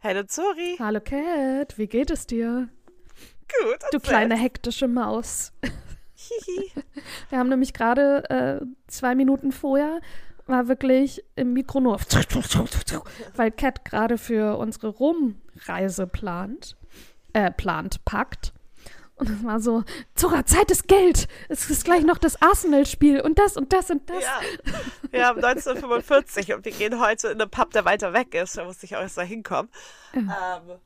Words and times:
Hallo 0.00 0.22
Zori. 0.24 0.76
Hallo 0.78 1.00
Cat, 1.00 1.76
wie 1.78 1.88
geht 1.88 2.12
es 2.12 2.26
dir? 2.28 2.68
Gut. 3.60 3.78
Du 3.90 3.98
kleine 3.98 4.36
hektische 4.36 4.86
Maus. 4.86 5.52
Wir 7.30 7.38
haben 7.38 7.48
nämlich 7.48 7.72
gerade 7.74 8.30
äh, 8.30 8.64
zwei 8.86 9.16
Minuten 9.16 9.50
vorher 9.50 10.00
war 10.46 10.68
wirklich 10.68 11.24
im 11.34 11.52
Mikro 11.52 11.80
nur, 11.80 11.98
weil 13.36 13.50
Cat 13.50 13.84
gerade 13.84 14.16
für 14.16 14.58
unsere 14.58 14.88
Rom-Reise 14.88 16.06
plant, 16.06 16.76
äh, 17.32 17.50
plant, 17.50 18.04
packt. 18.04 18.52
Und 19.22 19.30
es 19.30 19.44
war 19.44 19.60
so, 19.60 19.84
Zora, 20.16 20.44
Zeit 20.44 20.72
ist 20.72 20.88
Geld. 20.88 21.28
Es 21.48 21.70
ist 21.70 21.84
gleich 21.84 22.02
noch 22.02 22.18
das 22.18 22.42
Arsenal-Spiel 22.42 23.20
und 23.20 23.38
das 23.38 23.56
und 23.56 23.72
das 23.72 23.88
und 23.88 24.10
das. 24.10 24.20
Ja, 24.20 24.40
wir 25.12 25.26
haben 25.26 25.44
1945 25.44 26.54
und 26.54 26.64
wir 26.64 26.72
gehen 26.72 27.00
heute 27.00 27.28
in 27.28 27.40
einen 27.40 27.48
Pub, 27.48 27.70
der 27.70 27.84
weiter 27.84 28.12
weg 28.14 28.34
ist. 28.34 28.58
Da 28.58 28.64
musste 28.64 28.84
ich 28.84 28.96
auch 28.96 29.00
erst 29.00 29.16
mal 29.16 29.24
hinkommen. 29.24 29.70
Ja. 30.12 30.60
Ähm, 30.68 30.78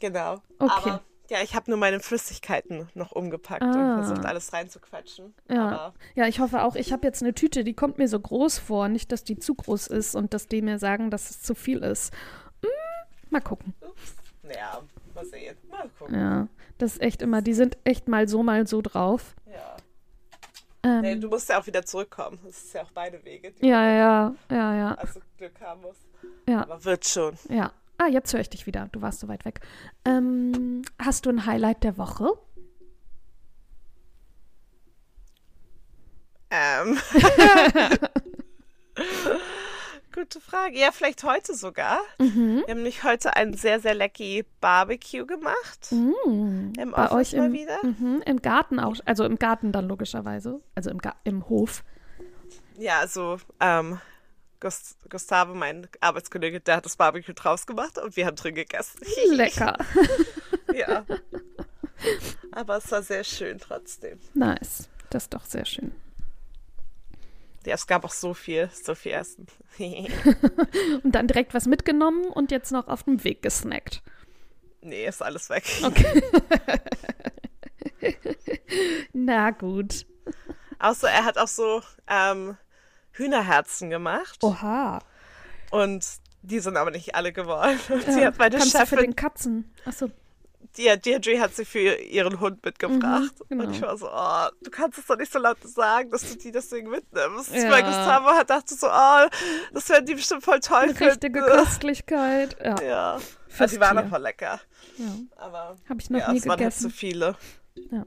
genau. 0.00 0.40
Okay. 0.58 0.72
Aber 0.90 1.02
ja, 1.28 1.42
ich 1.42 1.54
habe 1.54 1.70
nur 1.70 1.78
meine 1.78 2.00
Flüssigkeiten 2.00 2.88
noch 2.94 3.12
umgepackt 3.12 3.62
ah. 3.62 3.96
und 3.98 4.04
versucht, 4.04 4.24
alles 4.24 4.54
reinzuquetschen. 4.54 5.34
Ja, 5.50 5.66
Aber 5.66 5.94
ja 6.14 6.26
ich 6.26 6.40
hoffe 6.40 6.62
auch. 6.62 6.76
Ich 6.76 6.90
habe 6.90 7.06
jetzt 7.06 7.22
eine 7.22 7.34
Tüte, 7.34 7.64
die 7.64 7.74
kommt 7.74 7.98
mir 7.98 8.08
so 8.08 8.18
groß 8.18 8.60
vor. 8.60 8.88
Nicht, 8.88 9.12
dass 9.12 9.24
die 9.24 9.38
zu 9.38 9.54
groß 9.54 9.88
ist 9.88 10.14
und 10.14 10.32
dass 10.32 10.48
die 10.48 10.62
mir 10.62 10.78
sagen, 10.78 11.10
dass 11.10 11.28
es 11.28 11.42
zu 11.42 11.54
viel 11.54 11.80
ist. 11.80 12.14
Hm, 12.62 12.70
mal 13.28 13.42
gucken. 13.42 13.74
Ups. 13.82 14.14
Ja, 14.44 14.80
mal 15.14 15.26
sehen. 15.26 15.56
Mal 15.70 15.90
gucken. 15.98 16.14
Ja, 16.14 16.48
das 16.84 16.92
ist 16.92 17.02
echt 17.02 17.22
immer, 17.22 17.40
die 17.40 17.54
sind 17.54 17.78
echt 17.84 18.08
mal 18.08 18.28
so, 18.28 18.42
mal 18.42 18.66
so 18.66 18.82
drauf. 18.82 19.34
Ja. 19.46 19.76
Ähm, 20.82 21.00
nee, 21.00 21.16
du 21.16 21.28
musst 21.28 21.48
ja 21.48 21.58
auch 21.58 21.66
wieder 21.66 21.84
zurückkommen. 21.84 22.38
Das 22.44 22.58
ist 22.58 22.74
ja 22.74 22.82
auch 22.82 22.90
beide 22.92 23.24
Wege. 23.24 23.54
Ja, 23.60 23.88
ja, 23.90 24.34
ja, 24.50 24.76
ja. 24.76 24.94
Also 24.94 25.20
Glück 25.38 25.58
haben 25.62 25.80
muss. 25.80 25.96
Ja. 26.46 26.62
Aber 26.62 26.84
wird 26.84 27.06
schon. 27.06 27.34
Ja. 27.48 27.72
Ah, 27.96 28.08
jetzt 28.08 28.32
höre 28.34 28.40
ich 28.40 28.50
dich 28.50 28.66
wieder. 28.66 28.88
Du 28.92 29.00
warst 29.00 29.20
so 29.20 29.28
weit 29.28 29.44
weg. 29.46 29.60
Ähm, 30.04 30.82
hast 31.00 31.24
du 31.24 31.30
ein 31.30 31.46
Highlight 31.46 31.84
der 31.84 31.96
Woche? 31.96 32.32
Ähm. 36.50 36.98
Gute 40.14 40.40
Frage. 40.40 40.78
Ja, 40.78 40.92
vielleicht 40.92 41.24
heute 41.24 41.54
sogar. 41.54 41.98
Mhm. 42.18 42.62
Wir 42.64 42.68
haben 42.68 42.76
nämlich 42.76 43.02
heute 43.02 43.34
ein 43.34 43.52
sehr, 43.54 43.80
sehr 43.80 43.94
lecky 43.94 44.44
Barbecue 44.60 45.26
gemacht. 45.26 45.90
Mhm. 45.90 46.72
Im 46.78 46.92
Bei 46.92 47.06
Office 47.06 47.32
euch 47.34 47.38
mal 47.38 47.46
im, 47.46 47.52
wieder. 47.52 47.78
Mhm, 47.82 48.22
im 48.24 48.40
Garten 48.40 48.78
auch. 48.78 48.94
Also 49.06 49.24
im 49.24 49.40
Garten 49.40 49.72
dann 49.72 49.88
logischerweise. 49.88 50.60
Also 50.76 50.90
im, 50.90 50.98
Ga 50.98 51.16
im 51.24 51.48
Hof. 51.48 51.82
Ja, 52.78 53.00
also 53.00 53.38
ähm, 53.58 54.00
Gust 54.60 54.98
Gustavo, 55.10 55.52
mein 55.52 55.88
Arbeitskollege, 56.00 56.60
der 56.60 56.76
hat 56.76 56.84
das 56.84 56.94
Barbecue 56.94 57.34
draus 57.34 57.66
gemacht 57.66 57.98
und 57.98 58.16
wir 58.16 58.26
haben 58.26 58.36
drin 58.36 58.54
gegessen. 58.54 59.00
Lecker. 59.32 59.76
ja. 60.72 61.04
Aber 62.52 62.76
es 62.76 62.88
war 62.92 63.02
sehr 63.02 63.24
schön 63.24 63.58
trotzdem. 63.58 64.20
Nice. 64.32 64.88
Das 65.10 65.24
ist 65.24 65.34
doch 65.34 65.44
sehr 65.44 65.64
schön. 65.64 65.92
Ja, 67.66 67.74
es 67.74 67.86
gab 67.86 68.04
auch 68.04 68.12
so 68.12 68.34
viel, 68.34 68.68
so 68.72 68.94
viel 68.94 69.12
Essen. 69.12 69.46
und 71.02 71.14
dann 71.14 71.26
direkt 71.26 71.54
was 71.54 71.66
mitgenommen 71.66 72.26
und 72.26 72.50
jetzt 72.50 72.72
noch 72.72 72.88
auf 72.88 73.04
dem 73.04 73.24
Weg 73.24 73.42
gesnackt. 73.42 74.02
Nee, 74.80 75.06
ist 75.06 75.22
alles 75.22 75.48
weg. 75.48 75.64
Okay. 75.82 76.22
Na 79.12 79.50
gut. 79.50 80.06
Außer 80.78 81.08
er 81.08 81.24
hat 81.24 81.38
auch 81.38 81.48
so 81.48 81.80
ähm, 82.06 82.58
Hühnerherzen 83.12 83.88
gemacht. 83.88 84.42
Oha. 84.42 85.00
Und 85.70 86.04
die 86.42 86.60
sind 86.60 86.76
aber 86.76 86.90
nicht 86.90 87.14
alle 87.14 87.32
gewollt. 87.32 87.90
Und 87.90 88.02
sie 88.04 88.26
hat 88.26 88.38
meine 88.38 88.58
kannst 88.58 88.74
du 88.74 88.78
für 88.80 88.86
Chefin, 88.86 88.98
den 88.98 89.16
Katzen. 89.16 89.74
Achso. 89.86 90.10
Die, 90.76 90.84
Deirdre 91.00 91.40
hat 91.40 91.54
sie 91.54 91.64
für 91.64 91.94
ihren 91.96 92.40
Hund 92.40 92.64
mitgebracht. 92.64 93.32
Mhm, 93.38 93.48
genau. 93.48 93.64
Und 93.64 93.74
ich 93.74 93.82
war 93.82 93.96
so, 93.96 94.08
oh, 94.10 94.48
du 94.62 94.70
kannst 94.70 94.98
es 94.98 95.06
doch 95.06 95.16
nicht 95.16 95.32
so 95.32 95.38
laut 95.38 95.58
sagen, 95.62 96.10
dass 96.10 96.28
du 96.28 96.36
die 96.36 96.50
deswegen 96.52 96.90
mitnimmst. 96.90 97.54
Ja. 97.54 97.70
Weil 97.70 97.82
Gustavo 97.82 98.30
hat 98.30 98.50
dachte 98.50 98.74
so, 98.74 98.88
oh, 98.88 99.26
das 99.72 99.88
werden 99.88 100.06
die 100.06 100.14
bestimmt 100.14 100.44
voll 100.44 100.60
toll 100.60 100.82
Eine 100.82 101.00
richtige 101.00 101.42
finden. 101.42 101.58
Köstlichkeit. 101.58 102.56
Ja. 102.62 102.82
Ja. 102.82 103.20
Also 103.58 103.76
die 103.76 103.80
waren 103.80 103.98
auch 103.98 104.08
voll 104.08 104.22
lecker. 104.22 104.60
ja. 104.96 105.06
Aber 105.36 105.76
Habe 105.88 106.00
ich 106.00 106.10
noch 106.10 106.18
ja, 106.20 106.32
nie 106.32 106.38
es 106.38 106.46
waren 106.46 106.60
halt 106.60 106.74
zu 106.74 106.84
gegessen. 106.84 106.98
viele. 106.98 107.36
Ja. 107.90 108.04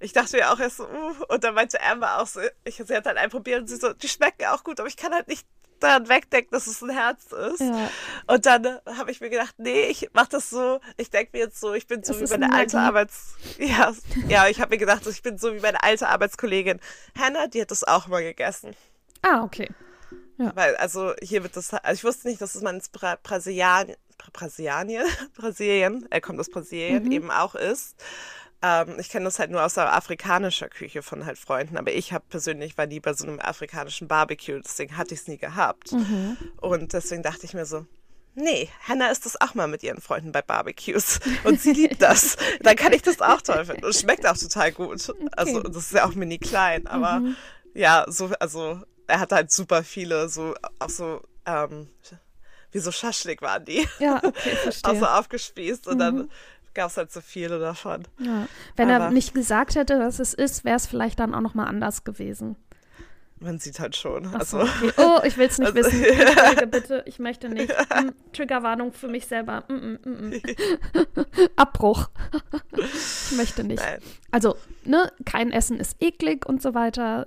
Ich 0.00 0.12
dachte 0.12 0.36
mir 0.36 0.50
auch 0.50 0.58
erst 0.58 0.78
so, 0.78 0.84
uh, 0.84 1.24
und 1.28 1.44
dann 1.44 1.54
meinte 1.54 1.80
Amber 1.80 2.20
auch 2.20 2.26
so, 2.26 2.40
ich, 2.64 2.76
sie 2.76 2.96
hat 2.96 3.06
halt 3.06 3.16
einen 3.16 3.30
probiert 3.30 3.60
und 3.60 3.68
sie 3.68 3.76
so, 3.76 3.92
die 3.92 4.08
schmecken 4.08 4.46
auch 4.46 4.64
gut, 4.64 4.80
aber 4.80 4.88
ich 4.88 4.96
kann 4.96 5.12
halt 5.12 5.28
nicht 5.28 5.46
daran 5.82 6.08
wegdenken, 6.08 6.50
dass 6.52 6.66
es 6.66 6.82
ein 6.82 6.90
Herz 6.90 7.24
ist. 7.32 7.60
Ja. 7.60 7.90
Und 8.26 8.46
dann 8.46 8.64
äh, 8.64 8.78
habe 8.96 9.10
ich 9.10 9.20
mir 9.20 9.30
gedacht, 9.30 9.54
nee, 9.58 9.84
ich 9.86 10.08
mach 10.12 10.26
das 10.28 10.50
so, 10.50 10.80
ich 10.96 11.10
denke 11.10 11.30
mir 11.34 11.40
jetzt 11.44 11.60
so, 11.60 11.74
ich 11.74 11.86
bin 11.86 12.02
so 12.04 12.12
Das 12.12 12.22
wie 12.22 12.32
meine 12.32 12.46
Magie. 12.48 12.60
alte 12.60 12.78
Arbeits... 12.80 13.34
Ja, 13.58 13.92
ja 14.28 14.48
ich 14.48 14.60
habe 14.60 14.70
mir 14.70 14.78
gedacht, 14.78 15.06
ich 15.06 15.22
bin 15.22 15.38
so 15.38 15.54
wie 15.54 15.60
meine 15.60 15.82
alte 15.82 16.08
Arbeitskollegin 16.08 16.80
Hannah, 17.18 17.46
die 17.48 17.60
hat 17.60 17.70
das 17.70 17.84
auch 17.84 18.06
mal 18.06 18.22
gegessen. 18.22 18.74
Ah, 19.22 19.42
okay. 19.44 19.68
Weil, 20.38 20.74
also 20.76 21.12
hier 21.22 21.42
wird 21.44 21.56
das, 21.56 21.72
also 21.72 21.92
ich 21.98 22.02
wusste 22.04 22.26
nicht, 22.26 22.40
dass 22.40 22.56
es 22.56 22.62
man 22.62 22.76
ins 22.76 22.88
Bra 22.88 23.16
Brasilian, 23.22 23.88
Bra 24.18 24.28
Brasilianien, 24.32 25.06
Brasilien, 25.36 26.06
er 26.10 26.20
kommt 26.20 26.40
aus 26.40 26.50
Brasilien, 26.50 27.04
Mhm. 27.04 27.12
eben 27.12 27.30
auch 27.30 27.54
ist. 27.54 27.94
Ähm, 28.62 28.96
ich 28.98 29.08
kenne 29.08 29.24
das 29.24 29.38
halt 29.38 29.50
nur 29.50 29.64
aus 29.64 29.74
der 29.74 29.92
afrikanischer 29.92 30.68
Küche 30.68 31.02
von 31.02 31.26
halt 31.26 31.38
Freunden, 31.38 31.76
aber 31.76 31.92
ich 31.92 32.12
habe 32.12 32.24
persönlich 32.28 32.78
war 32.78 32.86
nie 32.86 33.00
bei 33.00 33.12
so 33.12 33.26
einem 33.26 33.40
afrikanischen 33.40 34.06
Barbecue, 34.08 34.60
deswegen 34.60 34.96
hatte 34.96 35.14
ich 35.14 35.20
es 35.20 35.26
nie 35.28 35.38
gehabt. 35.38 35.92
Mhm. 35.92 36.36
Und 36.58 36.92
deswegen 36.92 37.22
dachte 37.22 37.44
ich 37.44 37.54
mir 37.54 37.66
so, 37.66 37.86
nee, 38.34 38.68
Hannah 38.88 39.10
ist 39.10 39.26
das 39.26 39.40
auch 39.40 39.54
mal 39.54 39.66
mit 39.66 39.82
ihren 39.82 40.00
Freunden 40.00 40.30
bei 40.32 40.42
Barbecues 40.42 41.18
und 41.44 41.60
sie 41.60 41.72
liebt 41.72 42.00
das. 42.00 42.36
Dann 42.62 42.76
kann 42.76 42.92
ich 42.92 43.02
das 43.02 43.20
auch 43.20 43.42
toll 43.42 43.64
finden 43.64 43.84
und 43.84 43.94
schmeckt 43.96 44.26
auch 44.26 44.36
total 44.38 44.70
gut. 44.72 45.12
Also 45.36 45.60
das 45.62 45.76
ist 45.86 45.92
ja 45.92 46.06
auch 46.06 46.14
mini 46.14 46.38
klein, 46.38 46.86
aber 46.86 47.20
Mhm. 47.20 47.36
ja, 47.74 48.04
so, 48.08 48.30
also 48.38 48.80
er 49.08 49.18
hatte 49.20 49.34
halt 49.34 49.50
super 49.50 49.82
viele, 49.82 50.28
so 50.28 50.54
auch 50.78 50.88
so, 50.88 51.20
ähm, 51.46 51.88
wie 52.70 52.78
so 52.78 52.92
Schaschlik 52.92 53.42
waren 53.42 53.64
die. 53.64 53.86
Ja, 53.98 54.16
okay, 54.24 54.56
verstehe. 54.56 54.92
auch 54.92 54.98
so 54.98 55.06
aufgespießt 55.06 55.88
und 55.88 55.96
Mhm. 55.96 55.98
dann 55.98 56.30
gab 56.74 56.90
es 56.90 56.96
halt 56.96 57.12
so 57.12 57.20
viele 57.20 57.58
davon. 57.58 58.02
Ja. 58.18 58.46
Wenn 58.76 58.88
er 58.88 58.96
Aber- 58.96 59.10
nicht 59.10 59.34
gesagt 59.34 59.74
hätte, 59.74 59.98
was 60.00 60.18
es 60.18 60.34
ist, 60.34 60.64
wäre 60.64 60.76
es 60.76 60.86
vielleicht 60.86 61.20
dann 61.20 61.34
auch 61.34 61.40
noch 61.40 61.54
mal 61.54 61.66
anders 61.66 62.04
gewesen. 62.04 62.56
Man 63.42 63.58
sieht 63.58 63.80
halt 63.80 63.96
schon. 63.96 64.26
Ach 64.34 64.42
so, 64.44 64.58
Also, 64.58 64.72
okay. 64.86 64.92
Oh, 64.98 65.20
ich 65.24 65.36
will 65.36 65.48
es 65.48 65.58
nicht 65.58 65.66
Also- 65.76 65.88
wissen. 65.90 66.04
Entschuldige 66.04 66.66
bitte, 66.68 67.02
ich 67.06 67.18
möchte 67.18 67.48
nicht. 67.48 67.72
Hm, 67.92 68.12
Triggerwarnung 68.32 68.92
für 68.92 69.08
mich 69.08 69.26
selber. 69.26 69.64
Mm, 69.68 69.72
mm, 69.74 69.98
mm, 70.04 70.30
mm. 70.30 70.42
Abbruch. 71.56 72.08
ich 72.72 73.36
möchte 73.36 73.64
nicht. 73.64 73.82
nein. 73.82 73.98
Also, 74.30 74.56
ne, 74.84 75.12
kein 75.24 75.50
Essen 75.52 75.78
ist 75.80 75.96
eklig 76.00 76.46
und 76.46 76.62
so 76.62 76.74
weiter. 76.74 77.26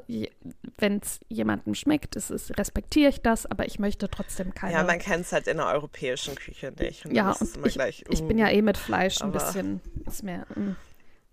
Wenn 0.78 0.98
es 1.04 1.20
jemandem 1.30 1.76
schmeckt, 1.76 2.16
ist 2.16 2.30
es, 2.32 2.58
respektiere 2.58 3.10
ich 3.10 3.22
das, 3.22 3.46
aber 3.46 3.66
ich 3.66 3.78
möchte 3.80 4.10
trotzdem 4.10 4.54
keine. 4.54 4.74
Ja, 4.74 4.84
man 4.84 5.00
kennt 5.00 5.26
es 5.26 5.32
halt 5.34 5.48
in 5.48 5.58
der 5.58 5.68
europäischen 5.68 6.36
Küche 6.36 6.74
nicht. 6.80 7.06
Und 7.06 7.14
Ja, 7.14 7.32
ist 7.32 7.58
und 7.58 7.68
ich, 7.68 7.74
gleich, 7.74 8.04
ich 8.10 8.22
uh, 8.22 8.28
bin 8.28 8.38
ja 8.38 8.50
eh 8.50 8.62
mit 8.62 8.78
Fleisch 8.78 9.22
ein 9.22 9.32
bisschen, 9.32 9.82
ist 10.08 10.24
mehr. 10.24 10.46
mm. 10.56 10.76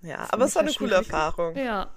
Ja, 0.03 0.25
für 0.27 0.33
aber 0.33 0.45
es 0.47 0.55
war 0.57 0.63
eine 0.63 0.73
coole. 0.73 0.97
Erfahrung. 0.97 1.57
Ja. 1.57 1.89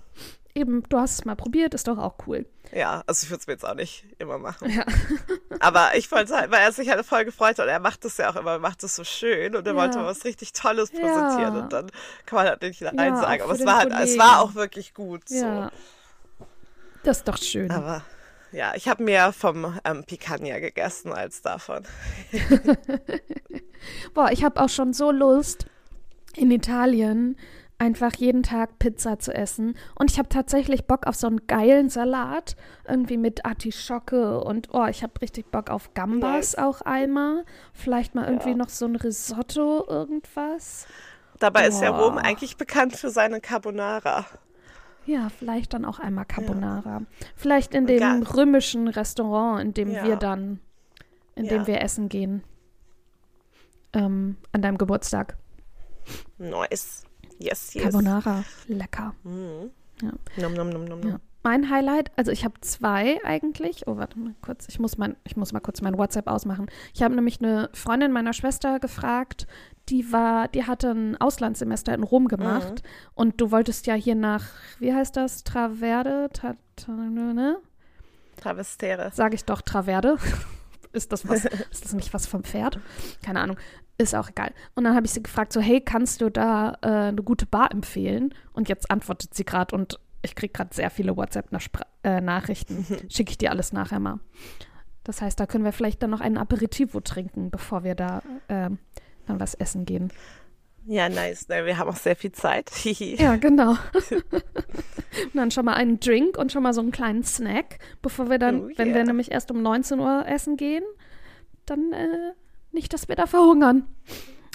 Eben, 0.58 0.84
du 0.88 0.98
hast 0.98 1.12
es 1.20 1.26
mal 1.26 1.36
probiert, 1.36 1.74
ist 1.74 1.88
doch 1.90 1.98
auch 1.98 2.16
cool. 2.28 2.46
Ja, 2.72 3.04
also 3.08 3.26
ich 3.26 3.30
würde 3.30 3.42
es 3.42 3.48
mir 3.48 3.54
jetzt 3.54 3.66
auch 3.66 3.76
nicht 3.76 4.06
immer 4.20 4.38
machen. 4.38 4.70
Ja. 4.70 4.86
Aber 5.60 5.96
ich 5.98 6.10
wollte 6.12 6.34
halt, 6.34 6.50
weil 6.50 6.62
er 6.62 6.72
sich 6.72 6.90
halt 6.90 7.06
voll 7.06 7.26
gefreut 7.26 7.60
hat 7.60 7.66
und 7.66 7.68
er 7.70 7.80
macht 7.80 8.06
das 8.06 8.18
ja 8.18 8.30
auch 8.32 8.38
immer, 8.38 8.52
er 8.52 8.60
macht 8.60 8.82
das 8.82 8.96
so 8.96 9.04
schön 9.04 9.56
und 9.56 9.68
er 9.68 9.74
Ja. 9.74 9.80
wollte 9.82 10.00
was 10.00 10.24
richtig 10.24 10.54
Tolles 10.54 10.92
Ja. 10.94 11.00
präsentieren 11.02 11.58
und 11.58 11.74
dann 11.74 11.92
kann 12.26 12.38
man 12.38 12.48
halt 12.48 12.62
nicht 12.62 12.80
Nein 12.82 13.16
Ja, 13.16 13.22
sagen. 13.22 13.42
Aber 13.44 13.52
es 13.52 13.66
war 13.66 13.80
halt, 13.80 13.92
es 14.02 14.18
war 14.18 14.40
auch 14.42 14.56
wirklich 14.56 14.94
gut. 14.94 15.30
Ja. 15.30 15.72
Das 17.04 17.18
ist 17.18 17.28
doch 17.28 17.38
schön. 17.38 17.70
So. 17.70 17.76
Aber 17.76 18.04
ja, 18.54 18.74
ich 18.76 18.88
habe 18.88 19.04
mehr 19.04 19.34
vom 19.34 19.78
ähm, 19.84 20.06
Picanha 20.06 20.60
gegessen 20.60 21.12
als 21.12 21.42
davon. 21.42 21.84
Boah, 24.14 24.32
ich 24.32 24.44
habe 24.46 24.62
auch 24.62 24.70
schon 24.70 24.94
so 24.94 25.12
Lust, 25.12 25.66
in 26.36 26.50
Italien 26.52 27.38
einfach 27.78 28.14
jeden 28.16 28.42
Tag 28.44 28.80
Pizza 28.80 29.20
zu 29.20 29.34
essen. 29.34 29.76
Und 29.96 30.10
ich 30.12 30.18
habe 30.18 30.30
tatsächlich 30.30 30.86
Bock 30.86 31.08
auf 31.08 31.16
so 31.16 31.28
einen 31.28 31.46
geilen 31.48 31.90
Salat, 31.90 32.56
irgendwie 32.88 33.18
mit 33.18 33.46
Artischocke 33.46 34.40
und 34.42 34.70
oh, 34.74 34.86
ich 34.86 35.04
habe 35.04 35.20
richtig 35.22 35.52
Bock 35.52 35.70
auf 35.70 35.94
Gambas 35.94 36.54
Nice. 36.54 36.58
auch 36.58 36.82
einmal. 36.82 37.44
Vielleicht 37.74 38.16
mal 38.16 38.26
irgendwie 38.26 38.52
Ja. 38.52 38.56
noch 38.56 38.70
so 38.70 38.86
ein 38.86 38.96
Risotto, 38.96 39.86
irgendwas. 39.88 40.88
Dabei 41.40 41.68
ist 41.68 41.82
ja. 41.82 41.90
Rom 41.90 42.18
eigentlich 42.18 42.56
bekannt 42.56 42.96
für 42.96 43.10
seine 43.10 43.42
Carbonara. 43.42 44.26
Ja, 45.06 45.28
vielleicht 45.30 45.74
dann 45.74 45.84
auch 45.86 46.00
einmal 46.00 46.26
Carbonara. 46.26 47.02
Vielleicht 47.36 47.76
in 47.76 47.86
dem 47.88 48.00
gar- 48.00 48.36
römischen 48.38 48.88
Restaurant, 48.88 49.62
in 49.62 49.74
dem 49.74 49.92
Ja. 49.92 50.04
wir 50.06 50.16
dann, 50.16 50.60
in 51.36 51.48
dem 51.48 51.62
Ja. 51.62 51.68
wir 51.68 51.82
essen 51.82 52.08
gehen. 52.10 52.42
Ähm, 53.94 54.38
an 54.52 54.62
deinem 54.62 54.78
Geburtstag. 54.78 55.38
Nice. 56.38 57.04
Yes, 57.40 57.74
yes. 57.74 57.84
Carbonara, 57.84 58.44
lecker. 58.68 59.14
Mhm. 59.24 59.72
Ja. 60.02 60.12
Nom, 60.38 60.54
nom, 60.54 60.70
nom, 60.70 60.86
nom, 60.86 61.00
nom. 61.00 61.10
Ja. 61.10 61.20
mein 61.44 61.70
Highlight, 61.70 62.12
also 62.18 62.32
ich 62.32 62.44
habe 62.44 62.60
zwei 62.62 63.24
eigentlich. 63.24 63.88
Oh, 63.88 63.98
warte 63.98 64.20
mal 64.20 64.36
kurz. 64.42 64.68
Ich 64.68 64.80
muss, 64.80 64.98
mein, 64.98 65.16
ich 65.24 65.38
muss 65.38 65.54
mal 65.54 65.60
kurz 65.60 65.82
mein 65.82 65.98
WhatsApp 65.98 66.28
ausmachen. 66.28 66.68
Ich 66.94 67.02
habe 67.02 67.16
nämlich 67.16 67.40
eine 67.40 67.70
Freundin 67.74 68.12
meiner 68.12 68.34
Schwester 68.34 68.80
gefragt, 68.80 69.48
die 69.90 70.12
war, 70.12 70.48
die 70.48 70.66
hatte 70.66 70.92
ein 70.92 71.18
Auslandssemester 71.18 71.94
in 71.94 72.04
Rom 72.04 72.28
gemacht. 72.28 72.84
Mhm. 72.84 73.10
Und 73.14 73.42
du 73.42 73.52
wolltest 73.52 73.86
ja 73.88 73.94
hier 73.94 74.16
nach, 74.16 74.46
wie 74.80 74.94
heißt 74.94 75.16
das? 75.16 75.44
Traverde? 75.44 76.30
Ta, 76.34 76.56
ta, 76.76 76.92
ne? 76.92 77.58
Travestere. 78.38 79.12
Sage 79.14 79.36
ich 79.36 79.46
doch, 79.46 79.62
Traverde. 79.62 80.18
ist 80.92 81.12
das 81.12 81.28
was? 81.28 81.46
ist 81.72 81.86
das 81.86 81.94
nicht 81.94 82.14
was 82.14 82.26
vom 82.26 82.44
Pferd? 82.44 82.80
Keine 83.24 83.40
Ahnung. 83.42 83.58
Ist 83.98 84.14
auch 84.14 84.30
egal. 84.30 84.54
Und 84.76 84.84
dann 84.84 84.96
habe 84.96 85.06
ich 85.06 85.14
sie 85.14 85.24
gefragt, 85.24 85.54
so, 85.54 85.62
hey, 85.62 85.80
kannst 85.80 86.22
du 86.22 86.30
da 86.30 86.78
äh, 86.82 86.88
eine 86.88 87.24
gute 87.24 87.46
Bar 87.46 87.72
empfehlen? 87.72 88.34
Und 88.54 88.68
jetzt 88.68 88.92
antwortet 88.92 89.34
sie 89.34 89.46
gerade 89.46 89.74
und 89.74 90.00
ich 90.22 90.36
kriege 90.36 90.52
gerade 90.52 90.74
sehr 90.74 90.90
viele 90.90 91.16
WhatsApp-Nachrichten. 91.16 92.86
Äh, 92.90 93.10
Schicke 93.10 93.32
ich 93.32 93.38
dir 93.38 93.52
alles 93.52 93.72
nachher 93.72 94.00
mal. 94.00 94.20
Das 95.04 95.22
heißt, 95.22 95.40
da 95.40 95.46
können 95.46 95.64
wir 95.64 95.72
vielleicht 95.72 96.04
dann 96.04 96.10
noch 96.10 96.20
einen 96.20 96.38
Aperitivo 96.38 97.00
trinken, 97.00 97.52
bevor 97.52 97.84
wir 97.84 97.96
da 97.96 98.22
äh, 98.48 98.70
dann 99.28 99.40
was 99.40 99.54
essen 99.54 99.86
gehen. 99.86 100.12
Ja, 100.88 101.10
nice. 101.10 101.48
Wir 101.48 101.78
haben 101.78 101.90
auch 101.90 101.96
sehr 101.96 102.16
viel 102.16 102.32
Zeit. 102.32 102.70
ja, 102.86 103.38
genau. 103.38 103.72
und 104.12 105.36
dann 105.36 105.52
schon 105.52 105.66
mal 105.66 105.74
einen 105.74 106.00
Drink 106.00 106.38
und 106.38 106.52
schon 106.52 106.64
mal 106.64 106.74
so 106.74 106.82
einen 106.82 106.92
kleinen 106.92 107.24
Snack, 107.24 107.80
bevor 108.02 108.30
wir 108.30 108.40
dann, 108.40 108.62
oh, 108.62 108.68
yeah. 108.68 108.78
wenn 108.78 108.94
wir 108.94 109.04
nämlich 109.04 109.32
erst 109.32 109.52
um 109.52 109.62
19 109.62 110.00
Uhr 110.00 110.26
essen 110.28 110.58
gehen, 110.58 110.84
dann 111.66 111.92
äh, 111.94 112.34
nicht, 112.76 112.94
dass 112.94 113.08
wir 113.08 113.16
da 113.16 113.26
verhungern. 113.26 113.88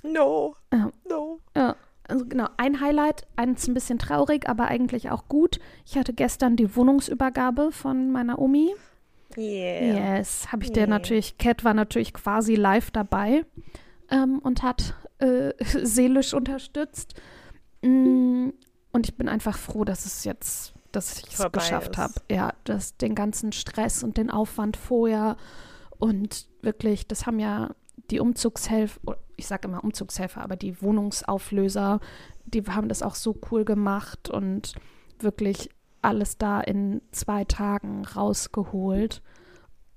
No. 0.05 0.55
Ja. 0.73 0.91
No. 1.09 1.41
Ja. 1.57 1.75
Also 2.11 2.25
genau, 2.27 2.49
ein 2.57 2.81
Highlight, 2.81 3.27
eins 3.37 3.69
ein 3.69 3.75
bisschen 3.75 3.99
traurig, 3.99 4.49
aber 4.49 4.67
eigentlich 4.67 5.11
auch 5.11 5.29
gut. 5.29 5.61
Ich 5.87 5.97
hatte 5.97 6.13
gestern 6.13 6.57
die 6.57 6.75
Wohnungsübergabe 6.75 7.71
von 7.71 8.11
meiner 8.11 8.41
Omi. 8.41 8.75
Yeah. 9.37 10.17
Yes, 10.19 10.51
habe 10.51 10.65
ich 10.65 10.71
yeah. 10.71 10.81
dir 10.81 10.87
natürlich, 10.89 11.39
Cat 11.39 11.63
war 11.63 11.73
natürlich 11.73 12.13
quasi 12.13 12.57
live 12.57 12.91
dabei 12.91 13.45
ähm, 14.11 14.41
und 14.41 14.65
hat 14.65 14.95
äh, 15.19 15.53
seelisch 15.65 16.35
unterstützt. 16.35 17.15
Mm, 17.83 18.49
und 18.93 19.09
ich 19.09 19.17
bin 19.17 19.29
einfach 19.29 19.57
froh, 19.57 19.85
dass 19.85 20.05
es 20.05 20.25
jetzt, 20.25 20.75
dass 20.91 21.17
ich 21.19 21.39
es 21.39 21.53
geschafft 21.53 21.97
habe. 21.97 22.15
Ja, 22.29 22.55
dass 22.65 22.97
den 22.97 23.15
ganzen 23.15 23.53
Stress 23.53 24.03
und 24.03 24.17
den 24.17 24.31
Aufwand 24.31 24.77
vorher 24.77 25.37
und 25.99 26.49
wirklich, 26.63 27.07
das 27.07 27.27
haben 27.27 27.39
ja 27.39 27.71
die 28.11 28.21
Umzugshelfer, 28.21 29.17
ich 29.37 29.47
sage 29.47 29.69
immer 29.69 29.85
Umzugshelfer, 29.85 30.43
aber 30.43 30.57
die 30.57 30.81
Wohnungsauflöser, 30.83 32.01
die 32.45 32.63
haben 32.65 32.89
das 32.89 33.03
auch 33.03 33.15
so 33.15 33.39
cool 33.51 33.65
gemacht 33.65 34.29
und 34.29 34.75
wirklich 35.19 35.71
alles 36.03 36.39
da 36.39 36.61
in 36.61 37.03
zwei 37.13 37.45
Tagen 37.45 38.05
rausgeholt. 38.05 39.23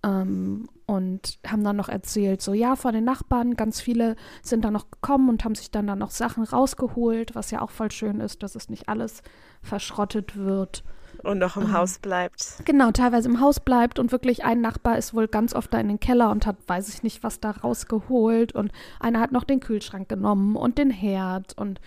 Ähm, 0.03 0.67
und 0.85 1.39
haben 1.47 1.63
dann 1.63 1.77
noch 1.77 1.87
erzählt, 1.87 2.41
so 2.41 2.53
ja, 2.53 2.75
von 2.75 2.93
den 2.93 3.05
Nachbarn, 3.05 3.55
ganz 3.55 3.79
viele 3.79 4.17
sind 4.41 4.65
dann 4.65 4.73
noch 4.73 4.91
gekommen 4.91 5.29
und 5.29 5.45
haben 5.45 5.55
sich 5.55 5.71
dann, 5.71 5.87
dann 5.87 5.99
noch 5.99 6.11
Sachen 6.11 6.43
rausgeholt, 6.43 7.35
was 7.35 7.51
ja 7.51 7.61
auch 7.61 7.71
voll 7.71 7.89
schön 7.89 8.19
ist, 8.19 8.43
dass 8.43 8.55
es 8.55 8.69
nicht 8.69 8.89
alles 8.89 9.21
verschrottet 9.61 10.35
wird. 10.35 10.83
Und 11.23 11.39
noch 11.39 11.55
im 11.55 11.63
ähm, 11.63 11.73
Haus 11.73 11.99
bleibt. 11.99 12.55
Genau, 12.65 12.91
teilweise 12.91 13.29
im 13.29 13.39
Haus 13.39 13.59
bleibt 13.59 13.97
und 13.97 14.11
wirklich 14.11 14.43
ein 14.43 14.61
Nachbar 14.61 14.97
ist 14.97 15.13
wohl 15.13 15.27
ganz 15.27 15.55
oft 15.55 15.73
da 15.73 15.79
in 15.79 15.87
den 15.87 15.99
Keller 15.99 16.29
und 16.29 16.45
hat, 16.45 16.57
weiß 16.67 16.89
ich 16.89 17.01
nicht, 17.01 17.23
was 17.23 17.39
da 17.39 17.51
rausgeholt 17.51 18.53
und 18.53 18.71
einer 18.99 19.19
hat 19.19 19.31
noch 19.31 19.45
den 19.45 19.61
Kühlschrank 19.61 20.09
genommen 20.09 20.55
und 20.55 20.77
den 20.77 20.89
Herd 20.89 21.57
und 21.57 21.79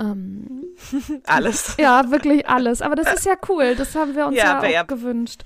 ähm, 0.00 0.64
alles. 1.26 1.76
Ja, 1.78 2.10
wirklich 2.10 2.48
alles. 2.48 2.82
Aber 2.82 2.94
das 2.94 3.12
ist 3.12 3.26
ja 3.26 3.34
cool. 3.48 3.74
Das 3.76 3.94
haben 3.94 4.16
wir 4.16 4.26
uns 4.26 4.36
ja, 4.36 4.64
ja 4.64 4.82
auch 4.82 4.86
gewünscht. 4.86 5.44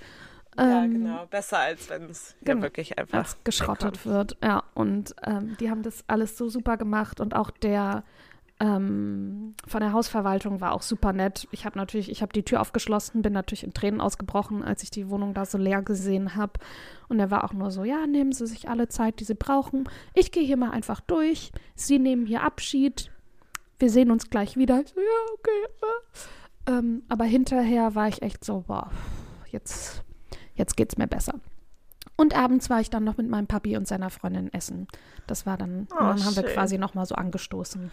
Ja, 0.56 0.84
ähm, 0.84 0.92
genau. 1.04 1.26
Besser 1.26 1.58
als 1.58 1.88
wenn 1.88 2.10
es 2.10 2.34
genau, 2.42 2.58
ja 2.58 2.62
wirklich 2.62 2.98
einfach 2.98 3.36
geschrottet 3.42 4.04
wegkommt. 4.04 4.06
wird. 4.06 4.36
Ja, 4.42 4.62
und 4.74 5.14
ähm, 5.26 5.56
die 5.58 5.70
haben 5.70 5.82
das 5.82 6.04
alles 6.06 6.36
so 6.36 6.48
super 6.48 6.76
gemacht 6.76 7.20
und 7.20 7.34
auch 7.34 7.50
der 7.50 8.04
ähm, 8.62 9.55
von 9.67 9.81
der 9.81 9.93
Hausverwaltung 9.93 10.61
war 10.61 10.73
auch 10.73 10.82
super 10.82 11.12
nett. 11.12 11.49
Ich 11.50 11.64
habe 11.67 11.76
natürlich, 11.76 12.09
ich 12.09 12.23
habe 12.23 12.32
die 12.32 12.44
Tür 12.44 12.61
aufgeschlossen, 12.61 13.20
bin 13.20 13.32
natürlich 13.32 13.64
in 13.64 13.75
Tränen 13.75 14.00
ausgebrochen, 14.00 14.62
als 14.62 14.85
ich 14.85 14.91
die 14.91 15.11
Wohnung 15.11 15.35
da 15.35 15.44
so 15.44 15.59
leer 15.59 15.82
gesehen 15.82 16.37
habe. 16.37 16.53
Und 17.09 17.19
er 17.19 17.32
war 17.32 17.43
auch 17.43 17.53
nur 17.53 17.73
so, 17.73 17.82
ja, 17.82 18.06
nehmen 18.06 18.31
Sie 18.31 18.47
sich 18.47 18.69
alle 18.69 18.87
Zeit, 18.87 19.19
die 19.19 19.25
Sie 19.25 19.35
brauchen. 19.35 19.88
Ich 20.14 20.31
gehe 20.31 20.44
hier 20.44 20.56
mal 20.56 20.70
einfach 20.70 21.00
durch. 21.00 21.50
Sie 21.75 21.99
nehmen 21.99 22.25
hier 22.25 22.44
Abschied. 22.44 23.11
Wir 23.81 23.91
sehen 23.91 24.12
uns 24.12 24.31
gleich 24.31 24.56
wieder. 24.56 24.81
Ich 24.81 24.91
so, 24.91 25.00
ja, 25.00 25.35
okay. 25.35 26.79
Ähm, 26.79 27.03
aber 27.09 27.25
hinterher 27.25 27.97
war 27.97 28.06
ich 28.06 28.23
echt 28.23 28.44
so, 28.44 28.62
boah, 28.69 28.93
jetzt 29.50 30.05
jetzt 30.55 30.76
geht 30.76 30.93
es 30.93 30.99
mir 30.99 31.09
besser. 31.09 31.35
Und 32.17 32.37
abends 32.37 32.70
war 32.70 32.81
ich 32.81 32.91
dann 32.91 33.03
noch 33.03 33.17
mit 33.17 33.29
meinem 33.29 33.49
Papi 33.49 33.76
und 33.76 33.88
seiner 33.88 34.11
Freundin 34.11 34.53
essen. 34.53 34.87
Das 35.26 35.47
war 35.47 35.56
dann, 35.56 35.88
oh, 35.91 35.94
und 35.94 36.06
dann 36.06 36.25
haben 36.25 36.37
wir 36.37 36.44
quasi 36.44 36.79
nochmal 36.79 37.06
so 37.06 37.14
angestoßen. 37.17 37.91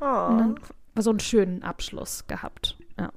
Oh. 0.00 0.26
Und 0.28 0.38
dann 0.38 0.60
so 0.98 1.10
einen 1.10 1.20
schönen 1.20 1.62
Abschluss 1.62 2.26
gehabt. 2.26 2.76
Ja. 2.98 3.10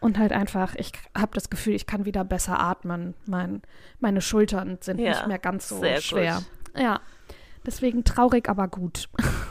Und 0.00 0.18
halt 0.18 0.32
einfach, 0.32 0.74
ich 0.76 0.92
habe 1.16 1.32
das 1.34 1.50
Gefühl, 1.50 1.74
ich 1.74 1.86
kann 1.86 2.04
wieder 2.04 2.24
besser 2.24 2.60
atmen. 2.60 3.14
Mein, 3.26 3.62
meine 3.98 4.20
Schultern 4.20 4.78
sind 4.80 4.98
ja, 4.98 5.10
nicht 5.10 5.26
mehr 5.26 5.38
ganz 5.38 5.68
so 5.68 5.82
schwer. 5.98 6.42
Gut. 6.72 6.82
Ja. 6.82 7.00
Deswegen 7.64 8.04
traurig, 8.04 8.48
aber 8.48 8.68
gut. 8.68 9.08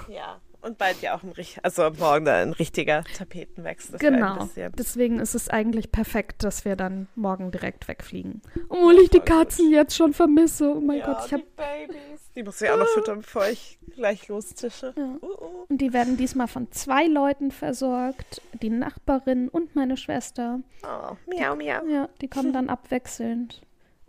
Ja. 0.07 0.39
Und 0.65 0.79
bald 0.79 0.99
ja 1.03 1.15
auch 1.15 1.21
ein, 1.21 1.31
also 1.61 1.91
morgen 1.99 2.27
ein 2.27 2.53
richtiger 2.53 3.03
Tapetenwechsel. 3.15 3.99
Genau. 3.99 4.49
Deswegen 4.75 5.19
ist 5.19 5.35
es 5.35 5.47
eigentlich 5.47 5.91
perfekt, 5.91 6.43
dass 6.43 6.65
wir 6.65 6.75
dann 6.75 7.07
morgen 7.13 7.51
direkt 7.51 7.87
wegfliegen. 7.87 8.41
Obwohl 8.69 8.95
ich 8.95 9.11
die 9.11 9.19
Katzen 9.19 9.69
jetzt 9.69 9.95
schon 9.95 10.13
vermisse. 10.13 10.75
Oh 10.75 10.81
mein 10.81 10.97
ja, 10.97 11.05
Gott, 11.05 11.23
ich 11.27 11.33
habe 11.33 11.43
Babys. 11.55 12.31
Die 12.35 12.41
muss 12.41 12.59
ich 12.63 12.69
auch 12.71 12.79
noch 12.79 12.87
füttern, 12.87 13.21
bevor 13.21 13.47
ich 13.47 13.77
gleich 13.95 14.27
lostische. 14.27 14.95
Ja. 14.97 15.17
Uh, 15.21 15.25
uh. 15.25 15.65
Und 15.69 15.77
die 15.77 15.93
werden 15.93 16.17
diesmal 16.17 16.47
von 16.47 16.71
zwei 16.71 17.05
Leuten 17.05 17.51
versorgt. 17.51 18.41
Die 18.59 18.71
Nachbarin 18.71 19.49
und 19.49 19.75
meine 19.75 19.97
Schwester. 19.97 20.61
Oh, 20.83 21.15
miau, 21.27 21.55
miau. 21.55 21.85
Ja, 21.85 22.09
die 22.21 22.27
kommen 22.27 22.53
dann 22.53 22.69
abwechselnd. 22.71 23.61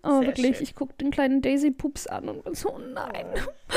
Oh, 0.03 0.21
Sehr 0.21 0.29
wirklich, 0.29 0.57
schön. 0.57 0.65
ich 0.65 0.75
gucke 0.75 0.95
den 0.95 1.11
kleinen 1.11 1.43
Daisy-Pups 1.43 2.07
an 2.07 2.31
und 2.31 2.45
bin 2.45 2.55
so, 2.55 2.75
oh 2.75 2.79
nein. 2.79 3.27
Oh. 3.35 3.75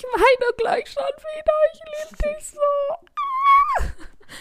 Ich 0.00 0.06
weine 0.06 0.52
gleich 0.56 0.88
schon 0.88 1.02
wieder. 1.02 1.52
Ich 1.74 1.80
liebe 1.84 2.16
dich 2.34 2.46
so. 2.48 2.60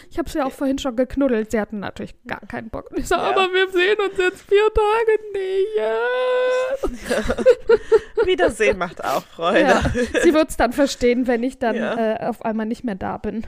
Ich 0.10 0.18
habe 0.18 0.30
sie 0.30 0.42
auch 0.42 0.54
vorhin 0.54 0.78
schon 0.78 0.96
geknuddelt. 0.96 1.52
Sie 1.52 1.60
hatten 1.60 1.80
natürlich 1.80 2.16
gar 2.26 2.40
keinen 2.42 2.70
Bock. 2.70 2.90
Ich 2.96 3.10
sage, 3.10 3.24
ja. 3.24 3.30
aber 3.32 3.52
wir 3.52 3.70
sehen 3.70 3.98
uns 4.00 4.18
jetzt 4.18 4.44
vier 4.44 4.70
Tage 4.74 5.20
nicht. 6.94 8.26
Wiedersehen 8.26 8.78
macht 8.78 9.04
auch 9.04 9.24
Freude. 9.24 9.60
Ja. 9.60 9.82
Sie 10.22 10.34
wird 10.34 10.50
es 10.50 10.56
dann 10.56 10.72
verstehen, 10.72 11.28
wenn 11.28 11.44
ich 11.44 11.60
dann 11.60 11.76
ja. 11.76 12.14
äh, 12.14 12.28
auf 12.28 12.46
einmal 12.46 12.66
nicht 12.66 12.86
mehr 12.86 12.96
da 12.96 13.18
bin. 13.18 13.46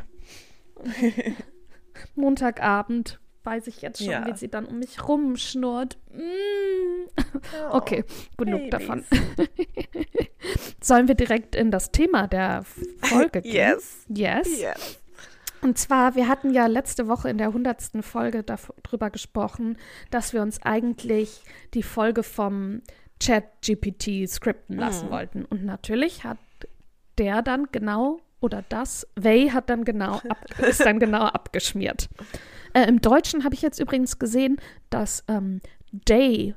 Montagabend 2.15 3.20
weiß 3.43 3.67
ich 3.67 3.81
jetzt 3.81 3.99
schon, 3.99 4.11
ja. 4.11 4.25
wie 4.25 4.37
sie 4.37 4.49
dann 4.49 4.65
um 4.65 4.79
mich 4.79 5.07
rumschnurrt. 5.07 5.97
Mm. 6.13 7.09
Oh, 7.71 7.77
okay, 7.77 8.03
genug 8.37 8.69
Babys. 8.69 8.87
davon. 8.87 9.05
Sollen 10.81 11.07
wir 11.07 11.15
direkt 11.15 11.55
in 11.55 11.71
das 11.71 11.91
Thema 11.91 12.27
der 12.27 12.63
Folge 13.01 13.41
gehen? 13.41 13.53
Yes. 13.53 14.05
Yes. 14.09 14.59
yes. 14.59 14.99
Und 15.61 15.77
zwar, 15.77 16.15
wir 16.15 16.27
hatten 16.27 16.51
ja 16.51 16.65
letzte 16.65 17.07
Woche 17.07 17.29
in 17.29 17.37
der 17.37 17.53
hundertsten 17.53 18.01
Folge 18.01 18.43
darüber 18.43 19.11
gesprochen, 19.11 19.77
dass 20.09 20.33
wir 20.33 20.41
uns 20.41 20.61
eigentlich 20.63 21.41
die 21.73 21.83
Folge 21.83 22.23
vom 22.23 22.81
Chat 23.19 23.45
GPT 23.61 24.27
skripten 24.27 24.77
lassen 24.77 25.07
mhm. 25.07 25.11
wollten. 25.11 25.45
Und 25.45 25.63
natürlich 25.63 26.23
hat 26.23 26.39
der 27.19 27.43
dann 27.43 27.67
genau 27.71 28.19
oder 28.39 28.63
das, 28.69 29.07
Way 29.15 29.49
hat 29.49 29.69
dann 29.69 29.85
genau 29.85 30.15
ab, 30.15 30.45
ist 30.57 30.83
dann 30.83 30.99
genau 30.99 31.25
abgeschmiert. 31.25 32.09
Äh, 32.73 32.87
Im 32.87 33.01
Deutschen 33.01 33.43
habe 33.43 33.55
ich 33.55 33.61
jetzt 33.61 33.79
übrigens 33.79 34.19
gesehen, 34.19 34.57
dass 34.89 35.23
ähm, 35.27 35.61
Day 35.91 36.55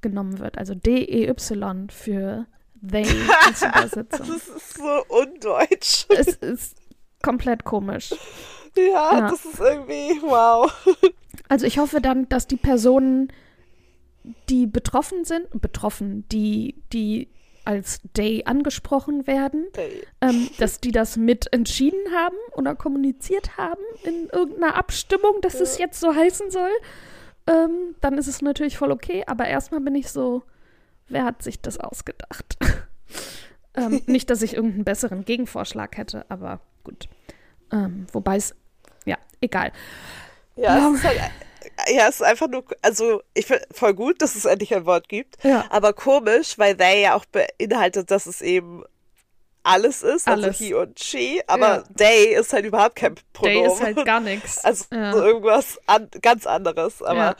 genommen 0.00 0.38
wird, 0.38 0.58
also 0.58 0.74
D-E-Y 0.74 1.90
für 1.90 2.46
they 2.86 3.06
als 3.46 3.62
Übersetzung. 3.62 4.26
das 4.26 4.48
ist 4.48 4.74
so 4.74 5.04
undeutsch. 5.08 6.06
Es 6.08 6.28
ist 6.36 6.76
komplett 7.22 7.64
komisch. 7.64 8.12
Ja, 8.76 8.84
ja, 8.84 9.20
das 9.28 9.44
ist 9.44 9.60
irgendwie 9.60 10.20
wow. 10.22 10.72
Also 11.48 11.66
ich 11.66 11.78
hoffe 11.78 12.00
dann, 12.00 12.28
dass 12.28 12.46
die 12.46 12.56
Personen, 12.56 13.32
die 14.48 14.66
betroffen 14.66 15.24
sind, 15.24 15.48
betroffen, 15.60 16.26
die, 16.30 16.82
die 16.92 17.28
als 17.64 18.00
Day 18.16 18.42
angesprochen 18.44 19.26
werden, 19.26 19.66
Day. 19.76 20.02
Ähm, 20.20 20.50
dass 20.58 20.80
die 20.80 20.92
das 20.92 21.16
mit 21.16 21.52
entschieden 21.52 22.12
haben 22.14 22.36
oder 22.54 22.74
kommuniziert 22.74 23.56
haben 23.56 23.82
in 24.04 24.28
irgendeiner 24.30 24.76
Abstimmung, 24.76 25.40
dass 25.40 25.54
ja. 25.54 25.62
es 25.62 25.78
jetzt 25.78 26.00
so 26.00 26.14
heißen 26.14 26.50
soll. 26.50 26.70
Ähm, 27.46 27.96
dann 28.00 28.18
ist 28.18 28.28
es 28.28 28.42
natürlich 28.42 28.78
voll 28.78 28.92
okay, 28.92 29.24
aber 29.26 29.46
erstmal 29.46 29.80
bin 29.80 29.94
ich 29.94 30.08
so, 30.10 30.42
wer 31.08 31.24
hat 31.24 31.42
sich 31.42 31.60
das 31.60 31.78
ausgedacht? 31.78 32.56
ähm, 33.74 34.02
nicht, 34.06 34.30
dass 34.30 34.42
ich 34.42 34.54
irgendeinen 34.54 34.84
besseren 34.84 35.24
Gegenvorschlag 35.24 35.96
hätte, 35.96 36.24
aber 36.28 36.60
gut. 36.84 37.08
Ähm, 37.72 38.06
wobei 38.12 38.36
es, 38.36 38.54
ja, 39.04 39.16
egal. 39.40 39.72
Ja, 40.56 40.90
es 40.90 40.98
ist 40.98 41.04
halt 41.04 41.20
ja, 41.88 42.08
es 42.08 42.16
ist 42.16 42.22
einfach 42.22 42.48
nur, 42.48 42.64
also 42.82 43.22
ich 43.34 43.46
finde 43.46 43.64
voll 43.72 43.94
gut, 43.94 44.20
dass 44.22 44.34
es 44.36 44.44
endlich 44.44 44.74
ein 44.74 44.86
Wort 44.86 45.08
gibt, 45.08 45.42
Ja. 45.44 45.64
aber 45.70 45.92
komisch, 45.92 46.58
weil 46.58 46.76
they 46.76 47.02
ja 47.02 47.14
auch 47.14 47.24
beinhaltet, 47.26 48.10
dass 48.10 48.26
es 48.26 48.40
eben 48.42 48.84
alles 49.64 50.02
ist, 50.02 50.26
Alles. 50.26 50.46
also 50.46 50.58
he 50.58 50.74
und 50.74 50.98
she, 50.98 51.40
aber 51.46 51.66
Ja. 51.76 51.82
they 51.96 52.34
ist 52.34 52.52
halt 52.52 52.64
überhaupt 52.64 52.96
kein 52.96 53.14
Pronomen. 53.32 53.62
Day 53.62 53.72
ist 53.72 53.80
halt 53.82 54.04
gar 54.04 54.20
nichts. 54.20 54.58
Also 54.64 54.84
ja. 54.92 55.12
so 55.12 55.22
irgendwas 55.22 55.78
an, 55.86 56.08
ganz 56.20 56.46
anderes, 56.46 57.00
aber, 57.02 57.16
Ja. 57.18 57.36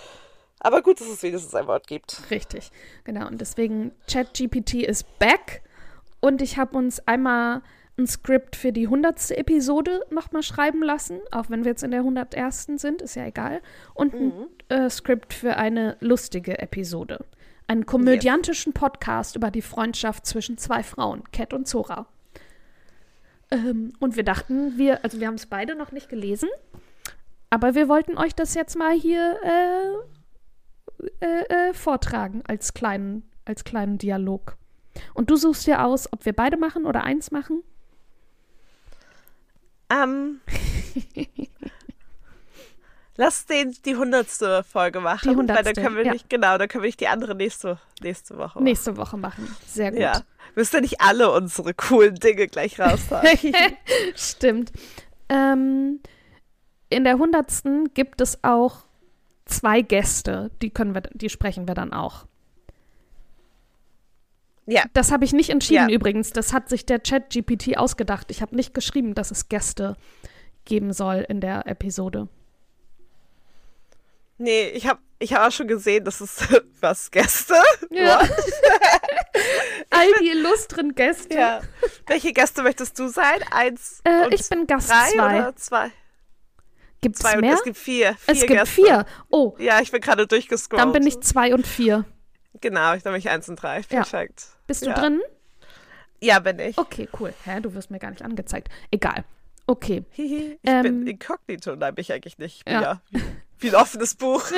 aber 0.60 0.82
gut, 0.82 1.00
dass 1.00 1.08
es 1.08 1.22
wenigstens 1.22 1.54
ein 1.54 1.66
Wort 1.66 1.86
gibt. 1.88 2.22
Richtig, 2.30 2.70
genau. 3.04 3.26
Und 3.26 3.40
deswegen 3.40 3.90
ChatGPT 4.10 4.74
ist 4.74 5.18
back. 5.18 5.62
Und 6.20 6.40
ich 6.40 6.56
habe 6.58 6.76
uns 6.78 7.00
einmal 7.08 7.62
ein 7.98 8.06
Skript 8.06 8.56
für 8.56 8.72
die 8.72 8.86
100. 8.86 9.32
Episode 9.32 10.04
nochmal 10.10 10.42
schreiben 10.42 10.82
lassen, 10.82 11.20
auch 11.30 11.50
wenn 11.50 11.64
wir 11.64 11.72
jetzt 11.72 11.82
in 11.82 11.90
der 11.90 12.00
101. 12.00 12.70
sind, 12.76 13.02
ist 13.02 13.16
ja 13.16 13.26
egal. 13.26 13.60
Und 13.94 14.14
ein 14.14 14.32
äh, 14.68 14.88
Skript 14.88 15.34
für 15.34 15.56
eine 15.56 15.96
lustige 16.00 16.58
Episode. 16.58 17.24
Einen 17.66 17.86
komödiantischen 17.86 18.72
Podcast 18.72 19.36
über 19.36 19.50
die 19.50 19.62
Freundschaft 19.62 20.26
zwischen 20.26 20.58
zwei 20.58 20.82
Frauen, 20.82 21.22
Cat 21.32 21.52
und 21.52 21.68
Zora. 21.68 22.06
Ähm, 23.50 23.92
und 24.00 24.16
wir 24.16 24.24
dachten, 24.24 24.78
wir, 24.78 25.04
also 25.04 25.20
wir 25.20 25.26
haben 25.26 25.34
es 25.34 25.46
beide 25.46 25.74
noch 25.74 25.92
nicht 25.92 26.08
gelesen, 26.08 26.48
aber 27.50 27.74
wir 27.74 27.88
wollten 27.88 28.16
euch 28.16 28.34
das 28.34 28.54
jetzt 28.54 28.76
mal 28.78 28.92
hier 28.92 29.36
äh, 29.44 30.22
äh, 31.20 31.68
äh, 31.68 31.74
vortragen 31.74 32.42
als 32.46 32.72
kleinen, 32.72 33.28
als 33.44 33.64
kleinen 33.64 33.98
Dialog. 33.98 34.56
Und 35.14 35.30
du 35.30 35.36
suchst 35.36 35.66
dir 35.66 35.84
aus, 35.84 36.10
ob 36.12 36.24
wir 36.24 36.32
beide 36.32 36.56
machen 36.56 36.86
oder 36.86 37.04
eins 37.04 37.30
machen. 37.30 37.62
Ähm, 39.92 40.40
lass 43.16 43.46
den 43.46 43.76
die 43.84 43.96
hundertste 43.96 44.64
Folge 44.64 45.00
machen, 45.00 45.20
Die 45.22 45.36
weil 45.36 45.46
dann 45.46 45.56
hundertste, 45.56 45.82
können 45.82 45.96
wir 45.96 46.06
ja. 46.06 46.12
nicht, 46.12 46.30
genau, 46.30 46.56
dann 46.58 46.68
können 46.68 46.82
wir 46.82 46.88
nicht 46.88 47.00
die 47.00 47.08
andere 47.08 47.34
nächste, 47.34 47.78
nächste 48.00 48.36
Woche 48.36 48.54
machen. 48.54 48.64
Nächste 48.64 48.96
Woche 48.96 49.16
machen. 49.16 49.54
Sehr 49.66 49.90
gut. 49.90 50.00
Ja, 50.00 50.22
müsst 50.54 50.74
ihr 50.74 50.80
nicht 50.80 51.00
alle 51.00 51.30
unsere 51.32 51.74
coolen 51.74 52.14
Dinge 52.16 52.48
gleich 52.48 52.80
raushauen. 52.80 53.26
Stimmt. 54.14 54.72
Ähm, 55.28 56.00
in 56.88 57.04
der 57.04 57.18
hundertsten 57.18 57.92
gibt 57.94 58.20
es 58.20 58.42
auch 58.42 58.84
zwei 59.44 59.82
Gäste, 59.82 60.50
die 60.60 60.70
können 60.70 60.94
wir, 60.94 61.02
die 61.12 61.30
sprechen 61.30 61.68
wir 61.68 61.74
dann 61.74 61.92
auch. 61.92 62.26
Ja, 64.72 64.84
Das 64.92 65.10
habe 65.12 65.24
ich 65.24 65.32
nicht 65.32 65.50
entschieden 65.50 65.88
Ja. 65.88 65.94
übrigens. 65.94 66.30
Das 66.30 66.52
hat 66.52 66.68
sich 66.68 66.86
der 66.86 67.02
Chat 67.02 67.30
GPT 67.30 67.76
ausgedacht. 67.76 68.30
Ich 68.30 68.42
habe 68.42 68.56
nicht 68.56 68.74
geschrieben, 68.74 69.14
dass 69.14 69.30
es 69.30 69.48
Gäste 69.48 69.96
geben 70.64 70.92
soll 70.92 71.24
in 71.28 71.40
der 71.40 71.66
Episode. 71.66 72.28
nee, 74.38 74.68
ich 74.70 74.86
habe 74.86 75.00
ich 75.18 75.32
hab 75.34 75.46
auch 75.46 75.52
schon 75.52 75.68
gesehen, 75.68 76.04
das 76.04 76.20
ist 76.20 76.42
was 76.80 77.10
Gäste. 77.10 77.54
Ja. 77.90 78.18
All 79.90 80.06
die 80.20 80.30
illustren 80.30 80.94
Gäste. 80.94 81.34
ja. 81.38 81.60
Welche 82.06 82.32
Gäste 82.32 82.62
möchtest 82.62 82.98
du 82.98 83.08
sein? 83.08 83.38
Eins 83.52 84.00
Äh, 84.04 84.26
und 84.26 84.34
ich 84.34 84.48
bin 84.48 84.66
Gast 84.66 84.90
drei 84.90 85.10
zwei. 85.10 85.38
oder 85.38 85.56
zwei? 85.56 85.90
Gibt 87.00 87.16
es 87.16 87.22
Zwei 87.22 87.36
mehr? 87.38 87.54
es 87.54 87.62
gibt 87.64 87.76
vier. 87.76 88.14
vier 88.14 88.32
Es 88.34 88.40
gibt 88.40 88.52
Gäste. 88.52 88.66
vier. 88.66 89.06
Oh, 89.28 89.54
Ja, 89.58 89.80
ich 89.80 89.90
bin 89.92 90.00
gerade 90.00 90.26
durchgescrollt. 90.26 90.80
dann 90.82 90.92
bin 90.92 91.04
ich 91.06 91.20
zwei 91.20 91.52
und 91.54 91.66
vier. 91.66 92.04
Genau, 92.62 92.94
ich 92.94 93.04
nämlich 93.04 93.28
eins 93.28 93.48
und 93.50 93.56
drei. 93.56 93.80
Ja. 93.80 93.84
Perfekt. 93.88 94.46
Bist 94.66 94.82
du 94.86 94.90
Ja. 94.90 94.94
drin? 94.94 95.20
Ja, 96.20 96.38
bin 96.38 96.58
ich. 96.60 96.78
Okay, 96.78 97.08
cool. 97.20 97.34
Hä, 97.44 97.60
du 97.60 97.74
wirst 97.74 97.90
mir 97.90 97.98
gar 97.98 98.10
nicht 98.10 98.22
angezeigt. 98.22 98.68
Egal. 98.90 99.24
Okay. 99.66 100.04
Ich 100.16 100.58
Ähm, 100.64 100.82
bin 100.82 101.06
inkognito, 101.06 101.76
nein, 101.76 101.94
bin 101.94 102.02
ich 102.02 102.12
eigentlich 102.12 102.38
nicht. 102.38 102.66
Ja. 102.68 102.80
ja, 102.80 103.00
wie, 103.10 103.22
wie 103.58 103.68
ein 103.68 103.74
offenes 103.74 104.14
Buch. 104.14 104.44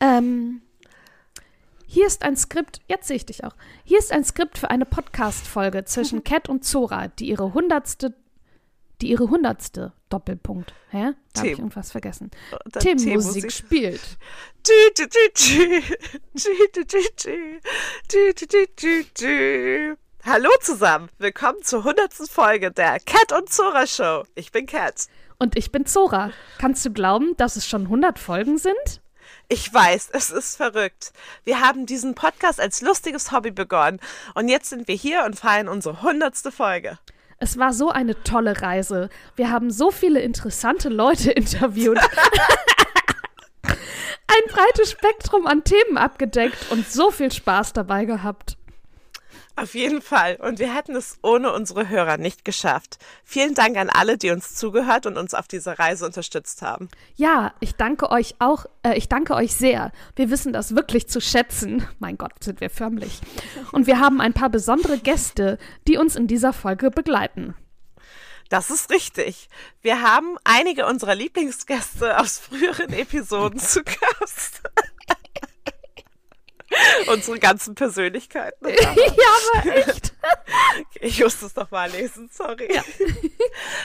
Ähm, 0.00 0.60
hier 1.86 2.06
ist 2.06 2.22
ein 2.22 2.36
Skript, 2.36 2.80
jetzt 2.86 3.08
sehe 3.08 3.16
ich 3.16 3.24
dich 3.26 3.44
auch. 3.44 3.54
Hier 3.84 3.98
ist 3.98 4.12
ein 4.12 4.24
Skript 4.24 4.58
für 4.58 4.70
eine 4.70 4.84
Podcast-Folge 4.84 5.84
zwischen 5.86 6.22
Cat 6.24 6.48
und 6.50 6.64
Zora, 6.64 7.08
die 7.08 7.28
ihre 7.28 7.54
hundertste, 7.54 8.12
die 9.00 9.10
ihre 9.10 9.28
hundertste 9.28 9.92
Doppelpunkt. 10.08 10.74
Hä? 10.90 11.12
Da 11.32 11.40
habe 11.40 11.50
ich 11.50 11.58
irgendwas 11.58 11.92
vergessen. 11.92 12.30
Und 12.64 12.76
dann 12.76 12.82
Tim 12.82 12.98
T-Musik. 12.98 13.44
Musik 13.44 13.52
spielt. 13.52 14.18
Hallo 20.24 20.50
zusammen, 20.60 21.08
willkommen 21.18 21.62
zur 21.62 21.80
100. 21.80 22.12
Folge 22.28 22.72
der 22.72 22.98
Cat 23.00 23.32
und 23.32 23.52
Zora 23.52 23.86
Show. 23.86 24.24
Ich 24.34 24.50
bin 24.50 24.66
Cat. 24.66 25.06
Und 25.38 25.56
ich 25.56 25.70
bin 25.70 25.86
Zora. 25.86 26.32
Kannst 26.58 26.84
du 26.84 26.90
glauben, 26.90 27.36
dass 27.36 27.56
es 27.56 27.66
schon 27.66 27.82
100 27.82 28.18
Folgen 28.18 28.58
sind? 28.58 29.02
Ich 29.48 29.72
weiß, 29.72 30.10
es 30.12 30.30
ist 30.30 30.56
verrückt. 30.56 31.12
Wir 31.44 31.60
haben 31.60 31.86
diesen 31.86 32.14
Podcast 32.14 32.60
als 32.60 32.80
lustiges 32.80 33.30
Hobby 33.30 33.52
begonnen 33.52 34.00
und 34.34 34.48
jetzt 34.48 34.70
sind 34.70 34.88
wir 34.88 34.96
hier 34.96 35.24
und 35.24 35.38
feiern 35.38 35.68
unsere 35.68 35.98
100. 35.98 36.36
Folge. 36.52 36.98
Es 37.38 37.58
war 37.58 37.72
so 37.72 37.90
eine 37.90 38.22
tolle 38.22 38.62
Reise. 38.62 39.10
Wir 39.36 39.50
haben 39.50 39.70
so 39.70 39.90
viele 39.90 40.20
interessante 40.20 40.88
Leute 40.88 41.30
interviewt. 41.32 41.98
Ein 44.28 44.52
breites 44.52 44.90
Spektrum 44.90 45.46
an 45.46 45.62
Themen 45.64 45.98
abgedeckt 45.98 46.70
und 46.70 46.88
so 46.88 47.10
viel 47.10 47.30
Spaß 47.30 47.74
dabei 47.74 48.04
gehabt. 48.06 48.56
Auf 49.58 49.74
jeden 49.74 50.02
Fall. 50.02 50.36
Und 50.36 50.58
wir 50.58 50.74
hätten 50.74 50.94
es 50.94 51.18
ohne 51.22 51.50
unsere 51.50 51.88
Hörer 51.88 52.18
nicht 52.18 52.44
geschafft. 52.44 52.98
Vielen 53.24 53.54
Dank 53.54 53.78
an 53.78 53.88
alle, 53.88 54.18
die 54.18 54.30
uns 54.30 54.54
zugehört 54.54 55.06
und 55.06 55.16
uns 55.16 55.32
auf 55.32 55.48
dieser 55.48 55.78
Reise 55.78 56.04
unterstützt 56.04 56.60
haben. 56.60 56.90
Ja, 57.14 57.54
ich 57.60 57.74
danke 57.74 58.10
euch 58.10 58.34
auch, 58.38 58.66
äh, 58.82 58.98
ich 58.98 59.08
danke 59.08 59.34
euch 59.34 59.54
sehr. 59.56 59.92
Wir 60.14 60.28
wissen 60.28 60.52
das 60.52 60.76
wirklich 60.76 61.08
zu 61.08 61.22
schätzen. 61.22 61.88
Mein 61.98 62.18
Gott, 62.18 62.44
sind 62.44 62.60
wir 62.60 62.68
förmlich. 62.68 63.22
Und 63.72 63.86
wir 63.86 63.98
haben 63.98 64.20
ein 64.20 64.34
paar 64.34 64.50
besondere 64.50 64.98
Gäste, 64.98 65.56
die 65.88 65.96
uns 65.96 66.16
in 66.16 66.26
dieser 66.26 66.52
Folge 66.52 66.90
begleiten. 66.90 67.54
Das 68.48 68.70
ist 68.70 68.90
richtig. 68.90 69.48
Wir 69.82 70.02
haben 70.02 70.36
einige 70.44 70.86
unserer 70.86 71.14
Lieblingsgäste 71.14 72.18
aus 72.18 72.38
früheren 72.38 72.92
Episoden 72.92 73.58
zu 73.58 73.82
Gast. 73.82 74.55
Unsere 77.08 77.38
ganzen 77.38 77.74
Persönlichkeiten. 77.74 78.68
ja, 78.68 78.94
aber 79.54 79.76
echt. 79.76 80.12
Ich 81.00 81.20
musste 81.22 81.46
es 81.46 81.54
noch 81.54 81.70
mal 81.70 81.90
lesen, 81.90 82.28
sorry. 82.32 82.68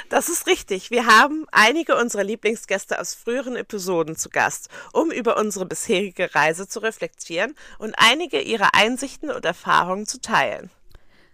Das 0.09 0.27
ist 0.27 0.47
richtig. 0.47 0.89
Wir 0.91 1.05
haben 1.05 1.45
einige 1.51 1.95
unserer 1.95 2.23
Lieblingsgäste 2.23 2.99
aus 2.99 3.13
früheren 3.13 3.55
Episoden 3.55 4.15
zu 4.15 4.29
Gast, 4.29 4.69
um 4.91 5.11
über 5.11 5.37
unsere 5.37 5.65
bisherige 5.65 6.33
Reise 6.33 6.67
zu 6.67 6.79
reflektieren 6.79 7.55
und 7.77 7.93
einige 7.97 8.41
ihrer 8.41 8.73
Einsichten 8.73 9.29
und 9.29 9.45
Erfahrungen 9.45 10.07
zu 10.07 10.19
teilen. 10.19 10.71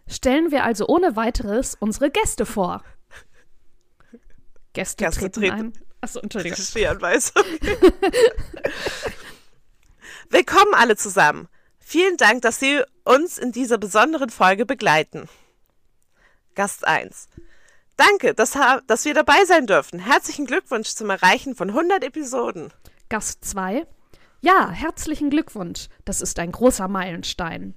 Stellen 0.08 0.52
wir 0.52 0.66
also 0.66 0.88
ohne 0.88 1.16
weiteres 1.16 1.76
unsere 1.80 2.12
Gäste 2.12 2.46
vor. 2.46 2.84
Gäste, 4.74 5.04
Gäste 5.06 5.22
treten, 5.32 5.42
treten- 5.42 5.54
ein. 5.54 5.74
Achso, 6.02 6.20
Entschuldigung. 6.20 6.60
Regieanweisung. 6.76 7.44
Willkommen 10.30 10.74
alle 10.74 10.98
zusammen. 10.98 11.48
Vielen 11.90 12.18
Dank, 12.18 12.42
dass 12.42 12.60
Sie 12.60 12.82
uns 13.06 13.38
in 13.38 13.54
dieser 13.54 13.78
besonderen 13.78 14.30
Folge 14.30 14.66
begleiten. 14.66 15.30
Gast 16.54 16.86
1. 16.86 17.30
Danke, 17.96 18.34
dass, 18.34 18.58
dass 18.88 19.06
wir 19.06 19.14
dabei 19.14 19.46
sein 19.46 19.68
dürfen. 19.68 19.98
Herzlichen 19.98 20.48
Glückwunsch 20.48 20.90
zum 20.90 21.10
Erreichen 21.10 21.56
von 21.56 21.70
100 21.70 22.04
Episoden. 22.04 22.74
Gast 23.08 23.46
2. 23.46 23.88
Ja, 24.42 24.70
herzlichen 24.70 25.30
Glückwunsch. 25.30 25.88
Das 26.04 26.20
ist 26.20 26.38
ein 26.40 26.52
großer 26.52 26.90
Meilenstein. 26.90 27.74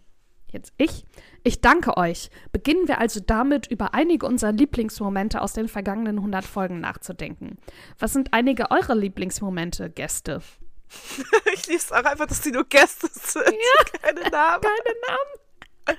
Jetzt 0.50 0.73
ich. 0.76 1.05
Ich 1.45 1.61
danke 1.61 1.97
euch. 1.97 2.31
Beginnen 2.50 2.88
wir 2.88 2.99
also 2.99 3.21
damit, 3.25 3.69
über 3.69 3.95
einige 3.95 4.26
unserer 4.26 4.50
Lieblingsmomente 4.50 5.40
aus 5.40 5.52
den 5.52 5.69
vergangenen 5.69 6.17
100 6.17 6.45
Folgen 6.45 6.81
nachzudenken. 6.81 7.59
Was 8.00 8.12
sind 8.12 8.33
einige 8.33 8.73
eurer 8.73 8.97
Lieblingsmomente, 8.97 9.88
Gäste? 9.88 10.43
Ich 11.54 11.66
liebe 11.66 11.78
es 11.78 11.92
auch 11.92 12.04
einfach, 12.04 12.26
dass 12.26 12.40
die 12.40 12.52
nur 12.52 12.64
Gäste 12.64 13.09
sind. 13.12 13.54
Keine 14.02 14.28
Namen. 14.30 14.62
Keine 14.62 14.97
Namen. 15.06 15.99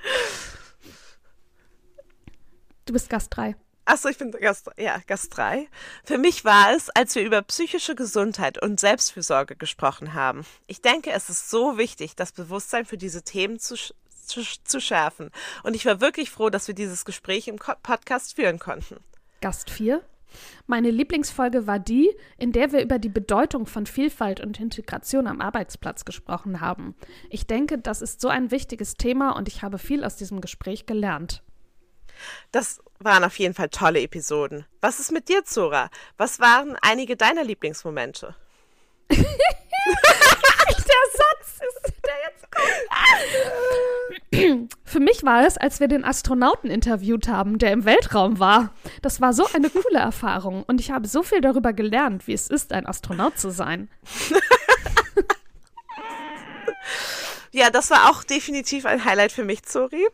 Du 2.86 2.92
bist 2.92 3.08
Gast 3.08 3.28
3. 3.36 3.56
Achso, 3.84 4.08
ich 4.08 4.18
bin 4.18 4.30
Gast, 4.30 4.70
ja, 4.76 5.00
Gast 5.06 5.36
3. 5.36 5.68
Für 6.04 6.18
mich 6.18 6.44
war 6.44 6.72
es, 6.72 6.88
als 6.90 7.14
wir 7.14 7.24
über 7.24 7.42
psychische 7.42 7.94
Gesundheit 7.94 8.62
und 8.62 8.78
Selbstfürsorge 8.78 9.56
gesprochen 9.56 10.14
haben. 10.14 10.46
Ich 10.66 10.82
denke, 10.82 11.10
es 11.10 11.28
ist 11.28 11.50
so 11.50 11.78
wichtig, 11.78 12.14
das 12.14 12.32
Bewusstsein 12.32 12.86
für 12.86 12.96
diese 12.96 13.22
Themen 13.22 13.58
zu, 13.58 13.74
zu, 13.74 14.42
zu 14.64 14.80
schärfen. 14.80 15.30
Und 15.64 15.74
ich 15.74 15.84
war 15.84 16.00
wirklich 16.00 16.30
froh, 16.30 16.48
dass 16.48 16.68
wir 16.68 16.74
dieses 16.74 17.04
Gespräch 17.04 17.48
im 17.48 17.56
Podcast 17.56 18.36
führen 18.36 18.60
konnten. 18.60 19.02
Gast 19.40 19.70
4. 19.70 20.04
Meine 20.66 20.90
Lieblingsfolge 20.90 21.66
war 21.66 21.78
die, 21.78 22.10
in 22.38 22.52
der 22.52 22.72
wir 22.72 22.82
über 22.82 22.98
die 22.98 23.08
Bedeutung 23.08 23.66
von 23.66 23.86
Vielfalt 23.86 24.40
und 24.40 24.60
Integration 24.60 25.26
am 25.26 25.40
Arbeitsplatz 25.40 26.04
gesprochen 26.04 26.60
haben. 26.60 26.94
Ich 27.30 27.46
denke, 27.46 27.78
das 27.78 28.02
ist 28.02 28.20
so 28.20 28.28
ein 28.28 28.50
wichtiges 28.50 28.94
Thema 28.94 29.36
und 29.36 29.48
ich 29.48 29.62
habe 29.62 29.78
viel 29.78 30.04
aus 30.04 30.16
diesem 30.16 30.40
Gespräch 30.40 30.86
gelernt. 30.86 31.42
Das 32.50 32.80
waren 32.98 33.24
auf 33.24 33.38
jeden 33.38 33.54
Fall 33.54 33.68
tolle 33.68 34.00
Episoden. 34.00 34.66
Was 34.80 35.00
ist 35.00 35.12
mit 35.12 35.28
dir, 35.28 35.44
Zora? 35.44 35.90
Was 36.16 36.40
waren 36.40 36.76
einige 36.82 37.16
deiner 37.16 37.44
Lieblingsmomente? 37.44 38.36
ist 41.12 41.21
der 42.12 42.20
jetzt 42.30 42.46
kommt. 42.50 42.68
Für 44.84 45.00
mich 45.00 45.24
war 45.24 45.46
es, 45.46 45.56
als 45.56 45.80
wir 45.80 45.88
den 45.88 46.04
Astronauten 46.04 46.70
interviewt 46.70 47.28
haben, 47.28 47.58
der 47.58 47.72
im 47.72 47.84
Weltraum 47.84 48.38
war. 48.38 48.74
Das 49.00 49.20
war 49.20 49.32
so 49.32 49.46
eine 49.52 49.70
coole 49.70 49.98
Erfahrung 49.98 50.62
und 50.64 50.80
ich 50.80 50.90
habe 50.90 51.08
so 51.08 51.22
viel 51.22 51.40
darüber 51.40 51.72
gelernt, 51.72 52.26
wie 52.26 52.32
es 52.32 52.48
ist, 52.48 52.72
ein 52.72 52.86
Astronaut 52.86 53.38
zu 53.38 53.50
sein. 53.50 53.88
Ja, 57.54 57.68
das 57.68 57.90
war 57.90 58.10
auch 58.10 58.24
definitiv 58.24 58.86
ein 58.86 59.04
Highlight 59.04 59.30
für 59.30 59.44
mich, 59.44 59.62
Zori. 59.64 60.06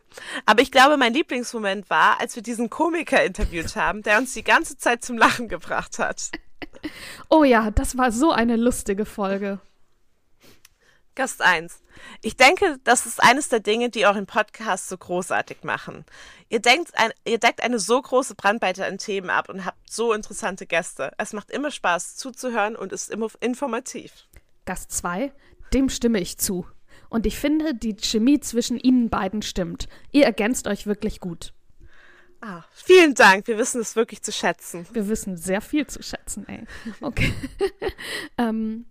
Aber 0.45 0.61
ich 0.61 0.71
glaube, 0.71 0.97
mein 0.97 1.13
Lieblingsmoment 1.13 1.89
war, 1.89 2.19
als 2.19 2.35
wir 2.35 2.43
diesen 2.43 2.69
Komiker 2.69 3.23
interviewt 3.23 3.77
haben, 3.77 4.03
der 4.03 4.17
uns 4.17 4.33
die 4.33 4.43
ganze 4.43 4.77
Zeit 4.77 5.05
zum 5.05 5.17
Lachen 5.17 5.47
gebracht 5.47 5.99
hat. 5.99 6.31
Oh 7.29 7.45
ja, 7.45 7.71
das 7.71 7.97
war 7.97 8.11
so 8.11 8.31
eine 8.31 8.57
lustige 8.57 9.05
Folge. 9.05 9.59
Gast 11.19 11.41
1. 11.41 11.81
Ich 12.21 12.37
denke, 12.37 12.77
das 12.85 13.05
ist 13.05 13.21
eines 13.21 13.49
der 13.49 13.59
Dinge, 13.59 13.89
die 13.89 14.05
euren 14.05 14.25
Podcast 14.25 14.87
so 14.87 14.97
großartig 14.97 15.65
machen. 15.65 16.05
Ihr, 16.47 16.61
denkt 16.61 16.97
ein, 16.97 17.11
ihr 17.25 17.39
deckt 17.39 17.61
eine 17.61 17.77
so 17.77 18.01
große 18.01 18.35
Brandweite 18.35 18.85
an 18.85 18.99
Themen 18.99 19.29
ab 19.29 19.49
und 19.49 19.65
habt 19.65 19.91
so 19.91 20.13
interessante 20.13 20.65
Gäste. 20.65 21.11
Es 21.17 21.33
macht 21.33 21.51
immer 21.51 21.71
Spaß 21.71 22.15
zuzuhören 22.15 22.77
und 22.77 22.93
ist 22.93 23.11
immer 23.11 23.27
informativ. 23.41 24.13
Gast 24.63 24.93
2. 24.93 25.33
Dem 25.73 25.89
stimme 25.89 26.21
ich 26.21 26.37
zu. 26.37 26.65
Und 27.09 27.25
ich 27.25 27.37
finde, 27.37 27.75
die 27.75 27.97
Chemie 27.97 28.39
zwischen 28.39 28.79
ihnen 28.79 29.09
beiden 29.09 29.41
stimmt. 29.41 29.89
Ihr 30.13 30.23
ergänzt 30.23 30.67
euch 30.67 30.87
wirklich 30.87 31.19
gut. 31.19 31.53
Ah, 32.39 32.63
vielen 32.73 33.13
Dank. 33.13 33.45
Wir 33.47 33.57
wissen 33.57 33.81
es 33.81 33.97
wirklich 33.97 34.21
zu 34.21 34.31
schätzen. 34.31 34.87
Wir 34.93 35.09
wissen 35.09 35.35
sehr 35.35 35.59
viel 35.59 35.85
zu 35.85 36.01
schätzen, 36.01 36.47
ey. 36.47 36.63
Okay. 37.01 37.33
ähm, 38.37 38.85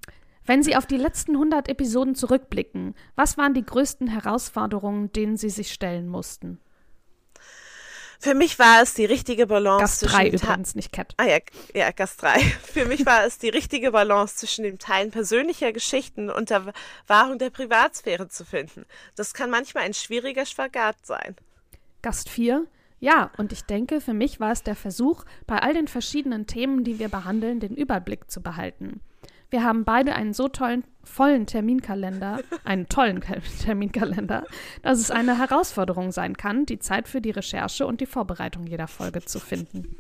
wenn 0.49 0.63
Sie 0.63 0.75
auf 0.77 0.87
die 0.87 0.97
letzten 0.97 1.33
100 1.33 1.69
Episoden 1.69 2.15
zurückblicken, 2.15 2.95
was 3.15 3.39
waren 3.39 3.55
die 3.55 3.65
größten 3.65 4.09
Herausforderungen, 4.09 5.13
denen 5.13 5.37
Sie 5.37 5.51
sich 5.51 5.73
stellen 5.73 6.09
mussten? 6.09 6.59
Für 8.21 8.35
mich 8.35 8.59
war 8.59 8.83
es 8.83 8.95
die 8.95 9.05
richtige 9.05 9.47
Balance 9.47 9.81
Gast 9.83 10.01
zwischen 10.01 10.13
3 10.17 10.31
dem 10.31 10.41
Ta- 10.41 10.47
übrigens, 10.49 10.75
nicht 10.75 10.93
Cat. 10.93 11.15
Ah 11.19 11.27
ja, 11.27 11.39
ja, 11.73 11.93
Gast 11.93 12.21
3. 12.23 12.41
Für 12.65 12.85
mich 12.85 13.07
war 13.07 13.25
es 13.25 13.39
die 13.39 13.49
richtige 13.49 13.93
Balance 13.93 14.35
zwischen 14.37 14.65
dem 14.65 14.79
Teilen 14.81 15.13
persönlicher 15.13 15.73
Geschichten 15.73 16.29
und 16.29 16.51
der 16.51 16.73
Wahrung 17.07 17.39
der 17.39 17.51
Privatsphäre 17.51 18.27
zu 18.29 18.45
finden. 18.45 18.87
Das 19.15 19.35
kann 19.35 19.51
manchmal 19.51 19.85
ein 19.85 19.95
schwieriger 19.95 20.47
Spagat 20.47 20.97
sein. 21.07 21.37
Gast 22.03 22.29
4. 22.29 22.67
Ja, 22.99 23.31
und 23.37 23.53
ich 23.53 23.63
denke, 23.63 24.01
für 24.01 24.15
mich 24.15 24.41
war 24.41 24.51
es 24.51 24.65
der 24.65 24.75
Versuch, 24.75 25.25
bei 25.47 25.61
all 25.61 25.75
den 25.75 25.87
verschiedenen 25.87 26.49
Themen, 26.49 26.83
die 26.83 26.99
wir 26.99 27.09
behandeln, 27.09 27.61
den 27.61 27.77
Überblick 27.77 28.29
zu 28.29 28.41
behalten. 28.43 29.01
Wir 29.51 29.65
haben 29.65 29.85
beide 29.85 30.15
einen 30.15 30.35
so 30.35 30.49
tollen, 30.49 30.85
vollen 31.05 31.47
Terminkalender, 31.47 32.41
einen 32.65 32.89
tollen 32.89 33.21
Ka- 33.21 33.37
Terminkalender, 33.63 34.45
dass 34.83 34.99
es 34.99 35.11
eine 35.11 35.39
Herausforderung 35.39 36.13
sein 36.13 36.37
kann, 36.37 36.67
die 36.67 36.79
Zeit 36.79 37.09
für 37.09 37.21
die 37.21 37.31
Recherche 37.31 37.87
und 37.87 38.01
die 38.01 38.07
Vorbereitung 38.07 38.67
jeder 38.67 38.89
Folge 38.89 39.25
zu 39.25 39.39
finden. 39.41 39.97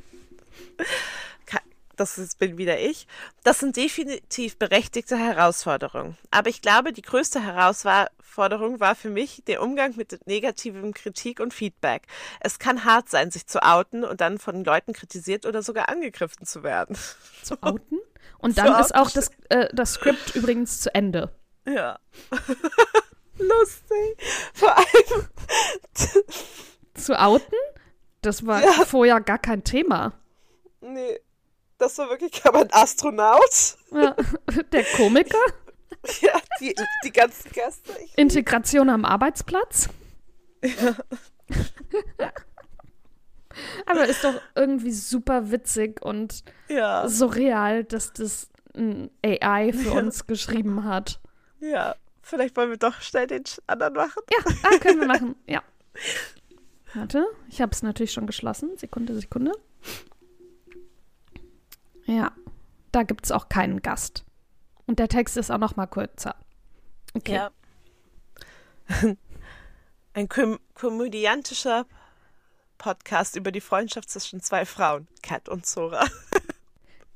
Das 1.98 2.16
ist, 2.16 2.38
bin 2.38 2.56
wieder 2.58 2.78
ich. 2.78 3.06
Das 3.42 3.58
sind 3.58 3.76
definitiv 3.76 4.56
berechtigte 4.56 5.16
Herausforderungen. 5.18 6.16
Aber 6.30 6.48
ich 6.48 6.62
glaube, 6.62 6.92
die 6.92 7.02
größte 7.02 7.42
Herausforderung 7.42 8.78
war 8.78 8.94
für 8.94 9.10
mich 9.10 9.42
der 9.48 9.60
Umgang 9.62 9.96
mit 9.96 10.26
negativem 10.26 10.94
Kritik 10.94 11.40
und 11.40 11.52
Feedback. 11.52 12.02
Es 12.40 12.60
kann 12.60 12.84
hart 12.84 13.08
sein, 13.10 13.32
sich 13.32 13.46
zu 13.48 13.62
outen 13.64 14.04
und 14.04 14.20
dann 14.20 14.38
von 14.38 14.62
Leuten 14.64 14.92
kritisiert 14.92 15.44
oder 15.44 15.60
sogar 15.62 15.88
angegriffen 15.88 16.46
zu 16.46 16.62
werden. 16.62 16.96
Zu 17.42 17.60
outen? 17.62 17.98
Und 18.38 18.54
Zu 18.54 18.62
dann 18.62 18.80
ist 18.80 18.94
outen. 18.94 19.00
auch 19.06 19.10
das, 19.10 19.30
äh, 19.48 19.68
das 19.72 19.94
Skript 19.94 20.36
übrigens 20.36 20.80
zu 20.80 20.94
Ende. 20.94 21.34
Ja. 21.66 21.98
Lustig. 23.38 24.16
Vor 24.54 24.76
allem. 24.76 25.28
Zu 26.94 27.18
outen? 27.20 27.54
Das 28.22 28.46
war 28.46 28.62
Ja. 28.62 28.70
vorher 28.84 29.20
gar 29.20 29.38
kein 29.38 29.64
Thema. 29.64 30.12
Nee. 30.80 31.18
Das 31.78 31.96
war 31.98 32.10
wirklich 32.10 32.44
aber 32.44 32.60
ein 32.60 32.72
Astronaut. 32.72 33.76
Ja. 33.92 34.14
Der 34.72 34.84
Komiker? 34.96 35.38
Ja, 36.20 36.40
die, 36.60 36.74
die 37.04 37.10
ganzen 37.10 37.50
Gäste. 37.50 37.92
Integration 38.14 38.88
am 38.88 39.04
Arbeitsplatz? 39.04 39.88
Aber 43.84 44.06
ist 44.06 44.22
doch 44.22 44.40
irgendwie 44.54 44.92
super 44.92 45.50
witzig 45.50 46.00
und 46.00 46.44
ja, 46.68 47.08
surreal, 47.08 47.82
dass 47.82 48.12
das 48.12 48.48
ein 48.76 49.10
AI 49.24 49.72
für 49.72 49.90
uns 49.92 50.26
geschrieben 50.26 50.84
hat. 50.84 51.20
ja. 51.60 51.96
Vielleicht 52.22 52.56
wollen 52.58 52.68
wir 52.70 52.76
doch 52.76 53.00
schnell 53.00 53.26
den 53.26 53.44
anderen 53.66 53.94
machen. 53.94 54.22
Ja, 54.30 54.52
ah, 54.62 54.78
können 54.78 55.00
wir 55.00 55.06
machen. 55.06 55.34
Ja. 55.46 55.62
Warte, 56.92 57.24
ich 57.48 57.62
habe 57.62 57.72
es 57.72 57.82
natürlich 57.82 58.12
schon 58.12 58.26
geschlossen. 58.26 58.76
Sekunde, 58.76 59.18
Sekunde. 59.18 59.52
Ja, 62.08 62.32
da 62.90 63.02
gibt 63.02 63.26
es 63.26 63.32
auch 63.32 63.50
keinen 63.50 63.82
Gast. 63.82 64.24
Und 64.86 64.98
der 64.98 65.08
Text 65.08 65.36
ist 65.36 65.50
auch 65.50 65.58
noch 65.58 65.76
mal 65.76 65.86
kürzer. 65.86 66.36
Okay. 67.14 67.34
Ja. 67.34 67.50
Ein 70.14 70.28
kom 70.30 70.58
komödiantischer 70.72 71.84
Podcast 72.78 73.36
über 73.36 73.52
die 73.52 73.60
Freundschaft 73.60 74.08
zwischen 74.08 74.40
zwei 74.40 74.64
Frauen, 74.64 75.06
Kat 75.22 75.50
und 75.50 75.66
Zora. 75.66 76.06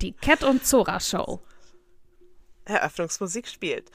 Die 0.02 0.12
Cat 0.12 0.44
und 0.44 0.66
Zora 0.66 1.00
Show. 1.00 1.40
Eröffnungsmusik 2.66 3.48
spielt. 3.48 3.90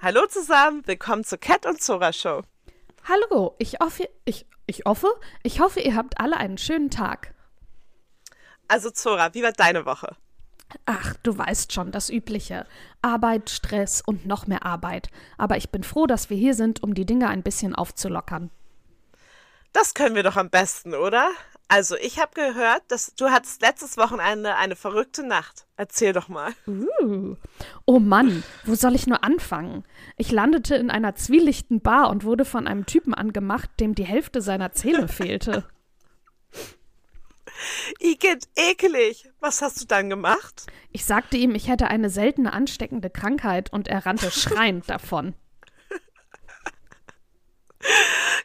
Hallo 0.00 0.26
zusammen, 0.28 0.86
willkommen 0.86 1.24
zur 1.24 1.38
Cat 1.38 1.66
und 1.66 1.82
Zora 1.82 2.12
Show. 2.12 2.42
Hallo, 3.08 3.56
ich 3.58 3.80
hoffe, 3.80 4.08
ich, 4.24 4.46
ich 4.68 4.82
hoffe, 4.86 5.08
ich 5.42 5.60
hoffe, 5.60 5.80
ihr 5.80 5.96
habt 5.96 6.20
alle 6.20 6.36
einen 6.36 6.58
schönen 6.58 6.90
Tag. 6.90 7.34
Also 8.68 8.90
Zora, 8.90 9.32
wie 9.34 9.42
war 9.42 9.52
deine 9.52 9.86
Woche? 9.86 10.14
Ach, 10.84 11.14
du 11.22 11.36
weißt 11.36 11.72
schon, 11.72 11.90
das 11.90 12.10
Übliche. 12.10 12.66
Arbeit, 13.00 13.48
Stress 13.48 14.02
und 14.04 14.26
noch 14.26 14.46
mehr 14.46 14.66
Arbeit. 14.66 15.08
Aber 15.38 15.56
ich 15.56 15.70
bin 15.70 15.82
froh, 15.82 16.06
dass 16.06 16.28
wir 16.28 16.36
hier 16.36 16.54
sind, 16.54 16.82
um 16.82 16.92
die 16.92 17.06
Dinge 17.06 17.28
ein 17.28 17.42
bisschen 17.42 17.74
aufzulockern. 17.74 18.50
Das 19.72 19.94
können 19.94 20.14
wir 20.14 20.22
doch 20.22 20.36
am 20.36 20.50
besten, 20.50 20.94
oder? 20.94 21.30
Also, 21.70 21.96
ich 21.96 22.18
habe 22.18 22.32
gehört, 22.32 22.82
dass 22.88 23.14
du 23.14 23.30
hattest 23.30 23.60
letztes 23.60 23.98
Wochenende 23.98 24.56
eine 24.56 24.74
verrückte 24.74 25.22
Nacht. 25.22 25.66
Erzähl 25.76 26.14
doch 26.14 26.28
mal. 26.28 26.54
Uh. 26.66 27.36
Oh 27.84 27.98
Mann, 27.98 28.42
wo 28.64 28.74
soll 28.74 28.94
ich 28.94 29.06
nur 29.06 29.22
anfangen? 29.22 29.84
Ich 30.16 30.32
landete 30.32 30.76
in 30.76 30.90
einer 30.90 31.14
zwielichten 31.14 31.82
Bar 31.82 32.08
und 32.08 32.24
wurde 32.24 32.46
von 32.46 32.66
einem 32.66 32.86
Typen 32.86 33.12
angemacht, 33.12 33.68
dem 33.80 33.94
die 33.94 34.06
Hälfte 34.06 34.40
seiner 34.40 34.72
Zähne 34.72 35.08
fehlte. 35.08 35.66
Igitt, 37.98 38.48
ekelig. 38.56 39.28
Was 39.40 39.60
hast 39.60 39.82
du 39.82 39.86
dann 39.86 40.08
gemacht? 40.08 40.66
Ich 40.90 41.04
sagte 41.04 41.36
ihm, 41.36 41.54
ich 41.54 41.68
hätte 41.68 41.88
eine 41.88 42.08
seltene 42.08 42.54
ansteckende 42.54 43.10
Krankheit 43.10 43.70
und 43.72 43.88
er 43.88 44.06
rannte 44.06 44.30
schreiend 44.30 44.88
davon. 44.88 45.34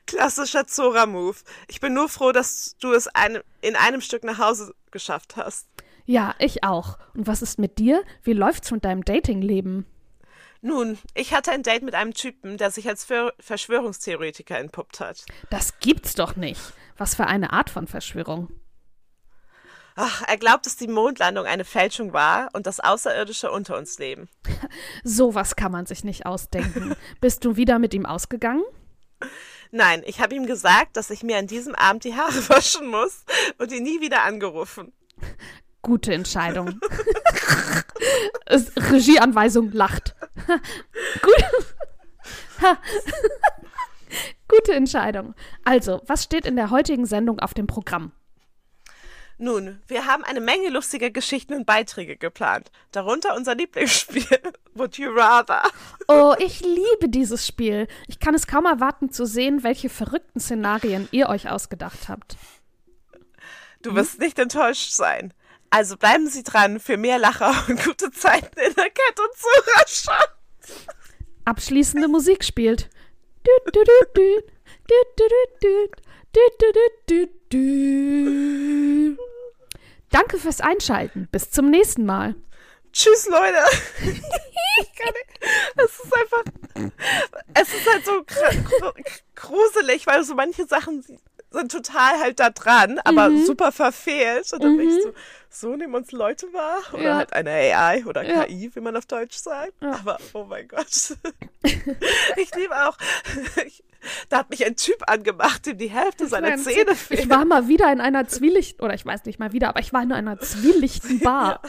Klassischer 0.05 0.67
Zora-Move. 0.67 1.37
Ich 1.67 1.79
bin 1.79 1.93
nur 1.93 2.09
froh, 2.09 2.31
dass 2.31 2.75
du 2.79 2.91
es 2.93 3.07
einem, 3.07 3.41
in 3.61 3.75
einem 3.75 4.01
Stück 4.01 4.23
nach 4.23 4.39
Hause 4.39 4.73
geschafft 4.91 5.35
hast. 5.37 5.67
Ja, 6.05 6.35
ich 6.39 6.63
auch. 6.63 6.97
Und 7.13 7.27
was 7.27 7.41
ist 7.41 7.59
mit 7.59 7.79
dir? 7.79 8.03
Wie 8.23 8.33
läuft's 8.33 8.71
mit 8.71 8.83
deinem 8.83 9.05
Datingleben? 9.05 9.85
Nun, 10.61 10.97
ich 11.13 11.33
hatte 11.33 11.51
ein 11.51 11.63
Date 11.63 11.83
mit 11.83 11.93
einem 11.93 12.13
Typen, 12.13 12.57
der 12.57 12.71
sich 12.71 12.87
als 12.87 13.03
Ver 13.03 13.33
Verschwörungstheoretiker 13.39 14.57
entpuppt 14.57 15.01
hat. 15.01 15.25
Das 15.49 15.79
gibt's 15.79 16.15
doch 16.15 16.35
nicht. 16.35 16.61
Was 16.97 17.15
für 17.15 17.27
eine 17.27 17.51
Art 17.51 17.69
von 17.69 17.87
Verschwörung. 17.87 18.49
Ach, 19.95 20.23
er 20.27 20.37
glaubt, 20.37 20.65
dass 20.65 20.75
die 20.75 20.87
Mondlandung 20.87 21.45
eine 21.45 21.65
Fälschung 21.65 22.13
war 22.13 22.49
und 22.53 22.65
dass 22.65 22.79
Außerirdische 22.79 23.51
unter 23.51 23.77
uns 23.77 23.99
leben. 23.99 24.29
Sowas 25.03 25.55
kann 25.55 25.71
man 25.71 25.85
sich 25.85 26.03
nicht 26.03 26.25
ausdenken. 26.25 26.95
Bist 27.21 27.45
du 27.45 27.57
wieder 27.57 27.77
mit 27.77 27.93
ihm 27.93 28.05
ausgegangen? 28.05 28.63
Nein, 29.75 30.03
ich 30.05 30.21
habe 30.21 30.35
ihm 30.35 30.45
gesagt, 30.45 30.97
dass 30.97 31.09
ich 31.09 31.23
mir 31.23 31.39
an 31.39 31.47
diesem 31.47 31.73
Abend 31.73 32.03
die 32.03 32.13
Haare 32.15 32.47
waschen 32.49 32.91
muss 32.91 33.25
und 33.57 33.71
ihn 33.71 33.81
nie 33.81 34.01
wieder 34.01 34.21
angerufen. 34.21 34.93
Gute 35.81 36.13
Entscheidung. 36.13 36.79
Regieanweisung 38.47 39.71
lacht. 39.71 40.15
Gut. 41.21 41.75
Gute 44.47 44.73
Entscheidung. 44.73 45.33
Also, 45.65 46.03
was 46.05 46.23
steht 46.23 46.45
in 46.45 46.55
der 46.55 46.69
heutigen 46.69 47.07
Sendung 47.07 47.39
auf 47.39 47.55
dem 47.55 47.65
Programm? 47.65 48.11
Nun, 49.37 49.81
wir 49.87 50.05
haben 50.05 50.23
eine 50.23 50.41
Menge 50.41 50.69
lustiger 50.69 51.09
Geschichten 51.09 51.53
und 51.53 51.65
Beiträge 51.65 52.17
geplant. 52.17 52.71
Darunter 52.91 53.35
unser 53.35 53.55
Lieblingsspiel, 53.55 54.25
Would 54.73 54.97
You 54.97 55.11
Rather. 55.11 55.63
Oh, 56.07 56.35
ich 56.39 56.61
liebe 56.61 57.09
dieses 57.09 57.45
Spiel. 57.45 57.87
Ich 58.07 58.19
kann 58.19 58.35
es 58.35 58.47
kaum 58.47 58.65
erwarten 58.65 59.11
zu 59.11 59.25
sehen, 59.25 59.63
welche 59.63 59.89
verrückten 59.89 60.39
Szenarien 60.39 61.07
ihr 61.11 61.29
euch 61.29 61.49
ausgedacht 61.49 62.09
habt. 62.09 62.37
Du 63.81 63.95
wirst 63.95 64.19
nicht 64.19 64.39
enttäuscht 64.39 64.91
sein. 64.91 65.33
Also 65.69 65.97
bleiben 65.97 66.27
Sie 66.27 66.43
dran 66.43 66.79
für 66.79 66.97
mehr 66.97 67.17
Lacher 67.17 67.51
und 67.67 67.83
gute 67.83 68.11
Zeiten 68.11 68.59
in 68.59 68.73
der 68.75 68.91
Cat 68.91 69.19
und 69.19 69.89
Show. 69.89 70.11
Abschließende 71.45 72.07
Musik 72.07 72.43
spielt. 72.43 72.89
Danke 80.13 80.37
fürs 80.37 80.61
Einschalten. 80.61 81.27
Bis 81.31 81.49
zum 81.49 81.71
nächsten 81.71 82.05
Mal. 82.05 82.35
Tschüss, 82.93 83.27
Leute. 83.27 83.57
Es 85.75 85.99
ist 85.99 86.13
einfach. 86.15 86.43
Es 87.53 87.73
ist 87.73 87.91
halt 87.91 88.05
so 88.05 88.23
gruselig, 89.35 90.07
weil 90.07 90.23
so 90.23 90.35
manche 90.35 90.65
Sachen 90.65 91.03
sind 91.53 91.71
total 91.71 92.19
halt 92.19 92.39
da 92.39 92.49
dran, 92.49 92.99
aber 93.03 93.29
mhm. 93.29 93.45
super 93.45 93.71
verfehlt. 93.71 94.51
Und 94.53 94.63
dann 94.63 94.73
mhm. 94.73 94.77
bin 94.77 94.89
ich 94.89 95.03
so, 95.03 95.13
so 95.49 95.75
nehmen 95.75 95.95
uns 95.95 96.11
Leute 96.11 96.51
wahr. 96.51 96.81
Oder 96.93 97.03
ja. 97.03 97.15
halt 97.17 97.33
eine 97.33 97.51
AI 97.51 98.05
oder 98.05 98.23
ja. 98.23 98.43
KI, 98.43 98.71
wie 98.73 98.79
man 98.81 98.97
auf 98.97 99.05
Deutsch 99.05 99.37
sagt. 99.37 99.73
Ja. 99.81 99.91
Aber 99.93 100.17
oh 100.33 100.45
mein 100.45 100.67
Gott. 100.67 100.87
ich 101.63 102.55
liebe 102.55 102.75
auch. 102.87 102.97
Ich, 103.65 103.83
da 104.29 104.39
hat 104.39 104.49
mich 104.49 104.65
ein 104.65 104.75
Typ 104.75 105.09
angemacht, 105.09 105.65
dem 105.65 105.77
die 105.77 105.89
Hälfte 105.89 106.27
seiner 106.27 106.57
Zähne 106.57 106.95
fehlt. 106.95 107.21
Ich 107.21 107.29
war 107.29 107.45
mal 107.45 107.67
wieder 107.67 107.91
in 107.91 108.01
einer 108.01 108.27
Zwielicht, 108.27 108.81
oder 108.81 108.93
ich 108.95 109.05
weiß 109.05 109.25
nicht 109.25 109.39
mal 109.39 109.53
wieder, 109.53 109.69
aber 109.69 109.79
ich 109.79 109.93
war 109.93 110.01
in 110.01 110.11
einer 110.11 110.39
zwielichten 110.41 111.19
Bar. 111.19 111.61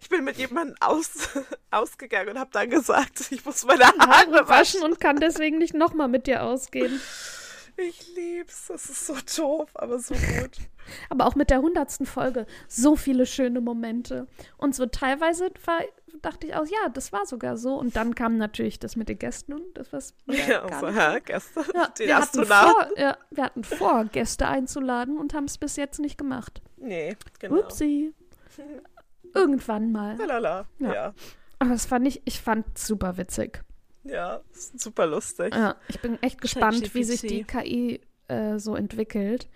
Ich 0.00 0.08
bin 0.08 0.24
mit 0.24 0.36
jemandem 0.36 0.76
aus, 0.80 1.28
ausgegangen 1.70 2.30
und 2.30 2.38
habe 2.38 2.50
dann 2.52 2.70
gesagt, 2.70 3.30
ich 3.30 3.44
muss 3.44 3.64
meine 3.64 3.84
Haare, 3.84 4.32
Haare 4.32 4.48
waschen 4.48 4.82
und 4.82 4.98
kann 4.98 5.16
deswegen 5.16 5.58
nicht 5.58 5.74
nochmal 5.74 6.08
mit 6.08 6.26
dir 6.26 6.42
ausgehen. 6.42 7.00
Ich 7.76 8.14
lieb's. 8.14 8.68
Das 8.68 8.86
ist 8.88 9.06
so 9.06 9.14
doof, 9.42 9.70
aber 9.74 9.98
so 9.98 10.14
gut. 10.14 10.58
aber 11.10 11.26
auch 11.26 11.34
mit 11.34 11.50
der 11.50 11.60
hundertsten 11.60 12.06
Folge 12.06 12.46
so 12.68 12.96
viele 12.96 13.26
schöne 13.26 13.60
Momente. 13.60 14.26
Und 14.56 14.74
so 14.74 14.86
teilweise 14.86 15.50
war, 15.64 15.80
dachte 16.20 16.46
ich 16.46 16.54
auch, 16.54 16.66
ja, 16.66 16.88
das 16.92 17.12
war 17.12 17.26
sogar 17.26 17.56
so. 17.56 17.74
Und 17.74 17.96
dann 17.96 18.14
kam 18.14 18.36
natürlich 18.36 18.78
das 18.78 18.96
mit 18.96 19.08
den 19.08 19.18
Gästen 19.18 19.54
und 19.54 19.74
das 19.74 19.92
was. 19.92 20.14
Ja, 20.26 20.62
also, 20.62 20.88
ja, 20.88 21.18
Gäste. 21.18 21.64
Ja, 21.74 21.88
die 21.98 22.06
wir, 22.06 22.16
hatten 22.16 22.44
vor, 22.44 22.88
ja, 22.96 23.16
wir 23.30 23.44
hatten 23.44 23.64
vor, 23.64 24.04
Gäste 24.06 24.46
einzuladen 24.46 25.18
und 25.18 25.34
haben 25.34 25.44
es 25.44 25.58
bis 25.58 25.76
jetzt 25.76 25.98
nicht 25.98 26.18
gemacht. 26.18 26.62
Nee, 26.76 27.16
genau. 27.38 27.60
Upsi. 27.60 28.14
Irgendwann 29.34 29.92
mal. 29.92 30.16
Lalala. 30.16 30.66
Ja. 30.78 30.94
ja. 30.94 31.14
Aber 31.58 31.70
das 31.70 31.86
fand 31.86 32.06
ich, 32.06 32.20
ich 32.24 32.40
fand 32.40 32.76
super 32.76 33.16
witzig. 33.16 33.62
Ja, 34.04 34.40
super 34.52 35.06
lustig. 35.06 35.54
Ja, 35.54 35.76
ich 35.88 36.00
bin 36.00 36.20
echt 36.22 36.40
gespannt, 36.40 36.94
wie 36.94 37.04
sich 37.04 37.20
die 37.20 37.44
KI 37.44 38.00
äh, 38.28 38.58
so 38.58 38.74
entwickelt 38.74 39.48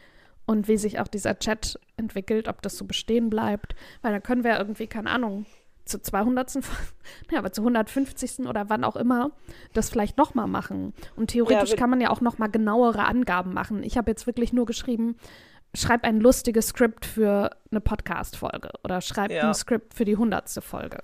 und 0.46 0.68
wie 0.68 0.76
sich 0.76 1.00
auch 1.00 1.08
dieser 1.08 1.38
Chat 1.38 1.78
entwickelt, 1.96 2.48
ob 2.48 2.62
das 2.62 2.76
so 2.76 2.84
bestehen 2.84 3.30
bleibt. 3.30 3.74
Weil 4.02 4.12
da 4.12 4.20
können 4.20 4.44
wir 4.44 4.52
ja 4.52 4.58
irgendwie, 4.58 4.86
keine 4.86 5.10
Ahnung, 5.10 5.46
zu 5.84 6.00
200. 6.00 6.54
ja, 7.30 7.38
aber 7.38 7.52
zu 7.52 7.62
150. 7.62 8.46
oder 8.46 8.68
wann 8.68 8.84
auch 8.84 8.96
immer 8.96 9.32
das 9.72 9.90
vielleicht 9.90 10.16
nochmal 10.16 10.46
machen. 10.46 10.94
Und 11.16 11.30
theoretisch 11.30 11.70
ja, 11.70 11.76
kann 11.76 11.90
man 11.90 12.00
ja 12.00 12.10
auch 12.10 12.20
nochmal 12.20 12.50
genauere 12.50 13.04
Angaben 13.04 13.52
machen. 13.54 13.82
Ich 13.82 13.96
habe 13.96 14.10
jetzt 14.10 14.26
wirklich 14.26 14.52
nur 14.52 14.66
geschrieben, 14.66 15.16
schreib 15.74 16.04
ein 16.04 16.20
lustiges 16.20 16.68
Skript 16.68 17.04
für 17.04 17.50
eine 17.70 17.80
Podcast-Folge 17.80 18.70
oder 18.84 19.00
schreib 19.00 19.30
ja. 19.30 19.48
ein 19.48 19.54
Skript 19.54 19.94
für 19.94 20.04
die 20.04 20.12
100. 20.12 20.62
Folge. 20.62 20.98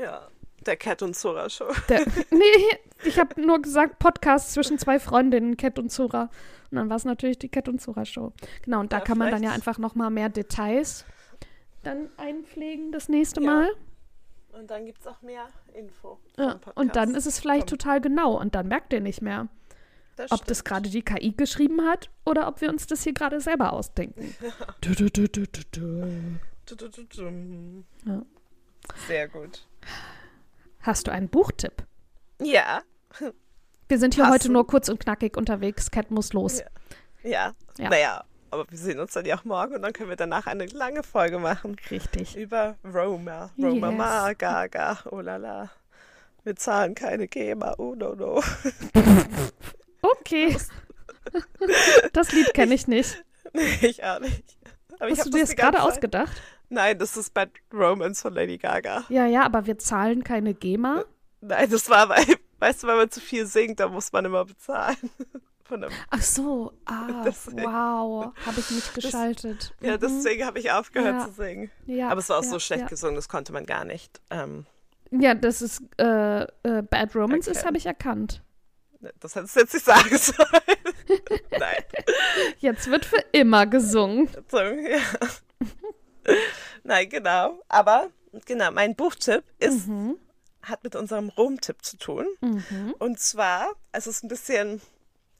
Ja. 0.00 0.28
Der 0.66 0.76
Cat 0.76 1.02
und 1.02 1.14
Zora 1.14 1.48
Show. 1.48 1.72
Der, 1.88 2.04
nee, 2.30 2.78
ich 3.04 3.18
habe 3.18 3.40
nur 3.40 3.62
gesagt 3.62 3.98
Podcast 3.98 4.52
zwischen 4.52 4.78
zwei 4.78 4.98
Freundinnen, 4.98 5.56
Cat 5.56 5.78
und 5.78 5.90
Zora. 5.90 6.30
Und 6.70 6.78
dann 6.78 6.90
war 6.90 6.96
es 6.96 7.04
natürlich 7.04 7.38
die 7.38 7.48
Cat 7.48 7.68
und 7.68 7.80
Zora 7.80 8.04
Show. 8.04 8.32
Genau, 8.62 8.80
und 8.80 8.92
da 8.92 8.98
ja, 8.98 9.04
kann 9.04 9.18
man 9.18 9.30
dann 9.30 9.42
ja 9.42 9.52
einfach 9.52 9.78
noch 9.78 9.94
mal 9.94 10.10
mehr 10.10 10.28
Details 10.28 11.04
dann 11.86 12.08
einpflegen 12.16 12.92
das 12.92 13.08
nächste 13.08 13.40
ja. 13.40 13.46
Mal. 13.46 13.70
Und 14.52 14.70
dann 14.70 14.86
gibt 14.86 15.00
es 15.00 15.06
auch 15.06 15.22
mehr 15.22 15.48
Info. 15.74 16.18
Ja, 16.38 16.58
und 16.74 16.96
dann 16.96 17.14
ist 17.14 17.26
es 17.26 17.38
vielleicht 17.38 17.68
Komm. 17.68 17.78
total 17.78 18.00
genau 18.00 18.38
und 18.38 18.54
dann 18.54 18.68
merkt 18.68 18.92
ihr 18.92 19.00
nicht 19.00 19.20
mehr, 19.20 19.48
das 20.16 20.32
ob 20.32 20.44
das 20.46 20.64
gerade 20.64 20.88
die 20.88 21.02
KI 21.02 21.32
geschrieben 21.32 21.82
hat 21.82 22.10
oder 22.24 22.48
ob 22.48 22.60
wir 22.60 22.70
uns 22.70 22.86
das 22.86 23.02
hier 23.02 23.12
gerade 23.12 23.40
selber 23.40 23.72
ausdenken. 23.72 24.34
Du, 24.80 24.94
du, 24.94 25.10
du, 25.10 25.28
du, 25.28 25.46
du, 25.46 27.04
du. 27.04 27.84
Ja. 28.04 28.22
Sehr 29.06 29.28
gut. 29.28 29.66
Hast 30.86 31.08
du 31.08 31.10
einen 31.10 31.28
Buchtipp? 31.28 31.84
Ja. 32.40 32.80
Wir 33.88 33.98
sind 33.98 34.14
hier 34.14 34.22
Passend. 34.22 34.42
heute 34.42 34.52
nur 34.52 34.68
kurz 34.68 34.88
und 34.88 35.00
knackig 35.00 35.36
unterwegs. 35.36 35.90
Cat 35.90 36.12
muss 36.12 36.32
los. 36.32 36.60
Ja. 37.24 37.28
ja. 37.28 37.54
ja. 37.76 37.90
Naja, 37.90 38.24
aber 38.52 38.70
wir 38.70 38.78
sehen 38.78 39.00
uns 39.00 39.12
dann 39.12 39.24
ja 39.24 39.36
auch 39.36 39.44
morgen 39.44 39.74
und 39.74 39.82
dann 39.82 39.92
können 39.92 40.10
wir 40.10 40.16
danach 40.16 40.46
eine 40.46 40.66
lange 40.66 41.02
Folge 41.02 41.40
machen. 41.40 41.74
Richtig. 41.90 42.36
Über 42.36 42.76
Roma. 42.84 43.50
Roma 43.58 43.88
yes. 43.88 43.98
Ma, 43.98 44.32
Gaga, 44.34 44.98
oh 45.10 45.20
la 45.20 45.38
la. 45.38 45.70
Wir 46.44 46.54
zahlen 46.54 46.94
keine 46.94 47.26
GEMA, 47.26 47.74
oh 47.78 47.96
no 47.96 48.14
no. 48.14 48.40
okay. 50.02 50.56
Das 52.12 52.30
Lied 52.30 52.54
kenne 52.54 52.72
ich 52.72 52.86
nicht. 52.86 53.24
Nee, 53.52 53.78
ich 53.82 54.04
auch 54.04 54.20
nicht. 54.20 54.56
Aber 55.00 55.10
Hast 55.10 55.26
du 55.26 55.30
dir 55.30 55.40
das 55.40 55.56
gerade 55.56 55.82
ausgedacht? 55.82 56.40
Nein, 56.68 56.98
das 56.98 57.16
ist 57.16 57.32
Bad 57.32 57.50
Romance 57.72 58.22
von 58.22 58.34
Lady 58.34 58.58
Gaga. 58.58 59.04
Ja, 59.08 59.26
ja, 59.26 59.44
aber 59.44 59.66
wir 59.66 59.78
zahlen 59.78 60.24
keine 60.24 60.54
GEMA. 60.54 61.04
Nein, 61.40 61.70
das 61.70 61.88
war, 61.88 62.08
weil, 62.08 62.24
weißt 62.58 62.82
du, 62.82 62.86
wenn 62.88 62.96
man 62.96 63.10
zu 63.10 63.20
viel 63.20 63.46
singt, 63.46 63.80
dann 63.80 63.92
muss 63.92 64.12
man 64.12 64.24
immer 64.24 64.44
bezahlen. 64.44 64.96
Ach 66.10 66.22
so, 66.22 66.72
ah, 66.84 67.22
deswegen. 67.26 67.64
wow, 67.64 68.32
habe 68.46 68.60
ich 68.60 68.70
nicht 68.70 68.94
geschaltet. 68.94 69.74
Das, 69.80 69.88
ja, 69.88 69.96
deswegen 69.96 70.44
habe 70.46 70.60
ich 70.60 70.70
aufgehört 70.70 71.16
ja. 71.16 71.26
zu 71.26 71.32
singen. 71.32 71.70
Ja, 71.86 72.08
aber 72.08 72.20
es 72.20 72.28
war 72.28 72.38
auch 72.38 72.44
ja, 72.44 72.50
so 72.50 72.58
schlecht 72.60 72.86
gesungen, 72.88 73.16
das 73.16 73.28
konnte 73.28 73.52
man 73.52 73.66
gar 73.66 73.84
nicht. 73.84 74.20
Ähm, 74.30 74.66
ja, 75.10 75.34
das 75.34 75.62
ist 75.62 75.82
äh, 75.98 76.42
äh, 76.42 76.82
Bad 76.82 77.16
Romance 77.16 77.48
okay. 77.48 77.58
ist, 77.58 77.66
habe 77.66 77.76
ich 77.78 77.86
erkannt. 77.86 78.42
Das 79.20 79.34
hättest 79.34 79.56
du 79.56 79.60
jetzt 79.60 79.74
nicht 79.74 79.86
sagen 79.86 80.18
sollen. 80.18 80.62
Nein. 81.50 81.82
Jetzt 82.58 82.90
wird 82.90 83.04
für 83.04 83.22
immer 83.32 83.66
gesungen. 83.66 84.28
Ja. 84.52 85.00
Nein, 86.84 87.08
genau. 87.08 87.62
Aber 87.68 88.10
genau, 88.44 88.70
mein 88.70 88.94
Buchtipp 88.94 89.44
ist, 89.58 89.86
mhm. 89.86 90.16
hat 90.62 90.84
mit 90.84 90.96
unserem 90.96 91.28
Rom-Tipp 91.30 91.84
zu 91.84 91.96
tun. 91.96 92.26
Mhm. 92.40 92.94
Und 92.98 93.18
zwar, 93.18 93.72
es 93.92 94.06
ist 94.06 94.22
ein 94.22 94.28
bisschen 94.28 94.80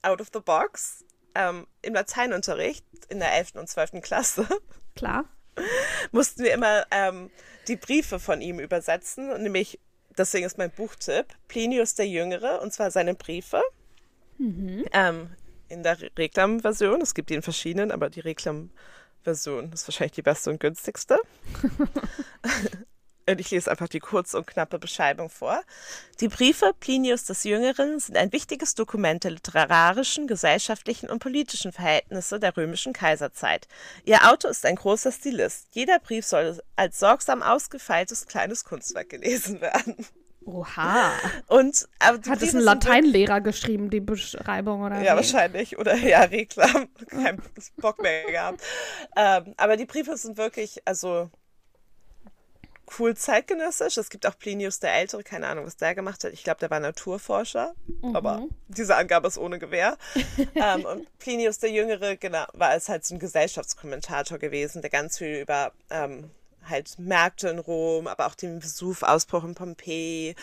out 0.03 0.20
of 0.20 0.29
the 0.33 0.40
box. 0.40 1.05
Ähm, 1.35 1.66
Im 1.83 1.94
Lateinunterricht 1.94 2.85
in 3.09 3.18
der 3.18 3.35
11. 3.35 3.57
und 3.57 3.68
12. 3.68 4.03
Klasse. 4.03 4.46
Klar. 4.96 5.27
mussten 6.12 6.42
wir 6.42 6.53
immer 6.55 6.87
ähm, 6.90 7.31
die 7.68 7.77
Briefe 7.77 8.18
von 8.18 8.40
ihm 8.40 8.59
übersetzen. 8.59 9.42
nämlich, 9.42 9.79
deswegen 10.16 10.46
ist 10.46 10.59
mein 10.59 10.70
Buchtipp, 10.70 11.27
Plinius 11.49 11.94
der 11.94 12.09
Jüngere, 12.09 12.62
und 12.62 12.72
zwar 12.72 12.90
seine 12.90 13.14
Briefe. 13.14 13.62
Mhm. 14.38 14.85
Ähm, 14.92 15.31
in 15.68 15.83
der 15.83 15.99
Reklam-Version. 16.16 17.01
Es 17.01 17.14
gibt 17.14 17.31
die 17.31 17.35
in 17.35 17.42
verschiedenen, 17.42 17.90
aber 17.90 18.09
die 18.11 18.20
Reklam- 18.20 18.70
Version 19.27 19.73
ist 19.73 19.89
wahrscheinlich 19.89 20.12
die 20.12 20.23
beste 20.23 20.51
und 20.51 20.61
günstigste. 20.61 21.19
und 23.29 23.41
ich 23.41 23.51
lese 23.51 23.69
einfach 23.69 23.89
die 23.89 23.99
kurze 23.99 24.39
und 24.39 24.47
knappe 24.47 24.79
Beschreibung 24.79 25.31
vor. 25.31 25.61
Die 26.21 26.29
Briefe 26.29 26.73
Plinius 26.79 27.25
des 27.25 27.43
Jüngeren 27.43 27.99
sind 27.99 28.17
ein 28.17 28.33
wichtiges 28.33 28.77
Dokument 28.77 29.25
der 29.25 29.33
literarischen, 29.33 30.29
gesellschaftlichen 30.29 31.11
und 31.11 31.19
politischen 31.19 31.73
Verhältnisse 31.73 32.39
der 32.39 32.57
römischen 32.57 32.93
Kaiserzeit. 32.93 33.67
Ihr 34.05 34.31
Autor 34.31 34.53
ist 34.53 34.65
ein 34.65 34.77
großer 34.77 35.11
Stilist. 35.11 35.67
Jeder 35.73 35.99
Brief 35.99 36.25
soll 36.25 36.62
als 36.77 37.01
sorgsam 37.01 37.43
ausgefeiltes 37.43 38.27
kleines 38.27 38.65
Kunstwerk 38.65 39.09
gelesen 39.09 39.61
werden. 39.61 40.07
Oha. 40.47 41.13
Und, 41.49 41.89
Hat 42.01 42.41
es 42.41 42.55
ein 42.55 42.61
Lateinlehrer 42.61 43.41
geschrieben, 43.41 43.91
die 43.91 44.01
Beschreibung, 44.01 44.83
oder? 44.83 45.03
Ja, 45.03 45.13
wie? 45.13 45.17
wahrscheinlich. 45.17 45.77
Oder 45.79 45.97
ja, 45.97 46.21
Reklam. 46.21 46.89
Kein 47.09 47.43
Bock 47.79 48.01
mehr 48.01 48.31
gehabt. 48.31 48.63
Ähm, 49.17 49.55
aber 49.57 49.77
die 49.77 49.87
Briefe 49.87 50.17
sind 50.17 50.37
wirklich, 50.39 50.81
also 50.85 51.31
cool 52.99 53.17
zeitgenössisch. 53.17 53.97
Es 53.97 54.09
gibt 54.09 54.25
auch 54.27 54.39
Plinius 54.39 54.79
der 54.79 54.95
Ältere, 54.95 55.25
keine 55.25 55.49
Ahnung, 55.49 55.67
was 55.67 55.77
der 55.77 55.97
gemacht 55.97 56.23
hat. 56.23 56.33
Ich 56.33 56.45
glaube, 56.45 56.61
der 56.61 56.71
war 56.71 56.79
Naturforscher, 56.79 57.75
mhm. 58.03 58.15
aber 58.15 58.47
diese 58.69 58.97
Angabe 58.97 59.27
ist 59.27 59.39
ohne 59.39 59.59
Gewehr. 59.59 59.99
ähm, 60.55 60.85
und 60.85 61.19
Plinius 61.19 61.59
der 61.59 61.73
Jüngere, 61.73 62.17
genau, 62.17 62.45
war 62.53 62.75
es 62.77 62.89
halt 62.89 63.05
so 63.05 63.15
ein 63.15 63.19
Gesellschaftskommentator 63.19 64.39
gewesen, 64.39 64.81
der 64.81 64.91
ganz 64.91 65.19
viel 65.19 65.41
über 65.41 65.73
ähm, 65.91 66.31
halt 66.68 66.98
Märkte 66.98 67.48
in 67.48 67.59
Rom, 67.59 68.07
aber 68.07 68.26
auch 68.26 68.35
den 68.35 68.61
Vesuv-Ausbruch 68.62 69.44
in 69.44 69.55
Pompeji 69.55 70.35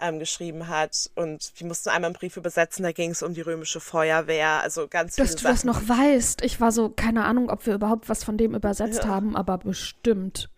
ähm, 0.00 0.18
geschrieben 0.18 0.68
hat. 0.68 1.10
Und 1.14 1.52
wir 1.56 1.66
mussten 1.66 1.90
einmal 1.90 2.08
einen 2.08 2.14
Brief 2.16 2.36
übersetzen, 2.36 2.82
da 2.82 2.92
ging 2.92 3.10
es 3.10 3.22
um 3.22 3.34
die 3.34 3.40
römische 3.40 3.80
Feuerwehr, 3.80 4.60
also 4.62 4.88
ganz 4.88 5.16
Dass 5.16 5.32
du 5.36 5.42
Sachen. 5.42 5.52
das 5.54 5.64
noch 5.64 5.88
weißt. 5.88 6.42
Ich 6.42 6.60
war 6.60 6.72
so, 6.72 6.88
keine 6.90 7.24
Ahnung, 7.24 7.50
ob 7.50 7.66
wir 7.66 7.74
überhaupt 7.74 8.08
was 8.08 8.24
von 8.24 8.36
dem 8.36 8.54
übersetzt 8.54 9.04
Ja. 9.04 9.08
haben, 9.10 9.36
aber 9.36 9.58
bestimmt. 9.58 10.48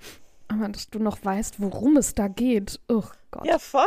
Aber 0.55 0.69
dass 0.69 0.89
du 0.91 0.99
noch 0.99 1.19
weißt, 1.25 1.61
worum 1.61 1.97
es 1.97 2.15
da 2.15 2.29
geht. 2.29 2.79
Oh 2.89 3.03
Gott. 3.31 3.47
Ja, 3.47 3.59
voll. 3.59 3.83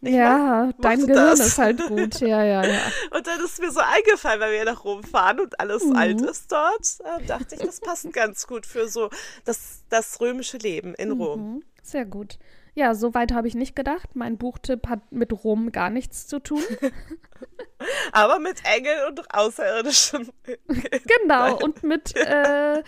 Ich 0.00 0.12
ja, 0.14 0.70
dein 0.80 1.00
mochte 1.00 1.12
Gehirn 1.12 1.30
das. 1.38 1.40
ist 1.46 1.58
halt 1.58 1.86
gut. 1.88 2.20
Ja, 2.20 2.44
ja, 2.44 2.64
ja. 2.64 2.80
Und 3.16 3.26
dann 3.26 3.40
ist 3.44 3.60
mir 3.60 3.70
so 3.72 3.80
eingefallen, 3.80 4.40
weil 4.40 4.52
wir 4.52 4.64
nach 4.64 4.84
Rom 4.84 5.02
fahren 5.02 5.40
und 5.40 5.58
alles 5.58 5.84
Mhm. 5.84 5.96
alt 5.96 6.20
ist 6.20 6.52
dort, 6.52 6.86
äh, 7.04 7.24
dachte 7.26 7.54
ich, 7.56 7.60
das 7.62 7.80
passt 7.80 8.12
ganz 8.12 8.46
gut 8.46 8.66
für 8.66 8.88
so 8.88 9.10
das, 9.44 9.82
das 9.88 10.20
römische 10.20 10.58
Leben 10.58 10.94
in 10.94 11.10
Rom. 11.12 11.54
Mhm. 11.54 11.64
Sehr 11.82 12.04
gut. 12.04 12.38
Ja, 12.74 12.94
so 12.94 13.12
weit 13.12 13.32
habe 13.32 13.48
ich 13.48 13.54
nicht 13.54 13.74
gedacht. 13.76 14.14
Mein 14.14 14.38
Buchtipp 14.38 14.88
hat 14.88 15.00
mit 15.10 15.32
Rom 15.44 15.72
gar 15.72 15.90
nichts 15.90 16.26
zu 16.26 16.38
tun. 16.38 16.62
Aber 18.12 18.38
mit 18.38 18.62
Engeln 18.64 19.08
und 19.08 19.34
Außerirdischen. 19.34 20.30
Genau, 20.68 21.56
und 21.58 21.82
mit 21.82 22.14
äh, 22.16 22.82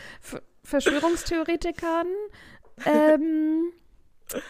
Verschwörungstheoretikern. 0.62 2.06
Ähm, 2.86 3.72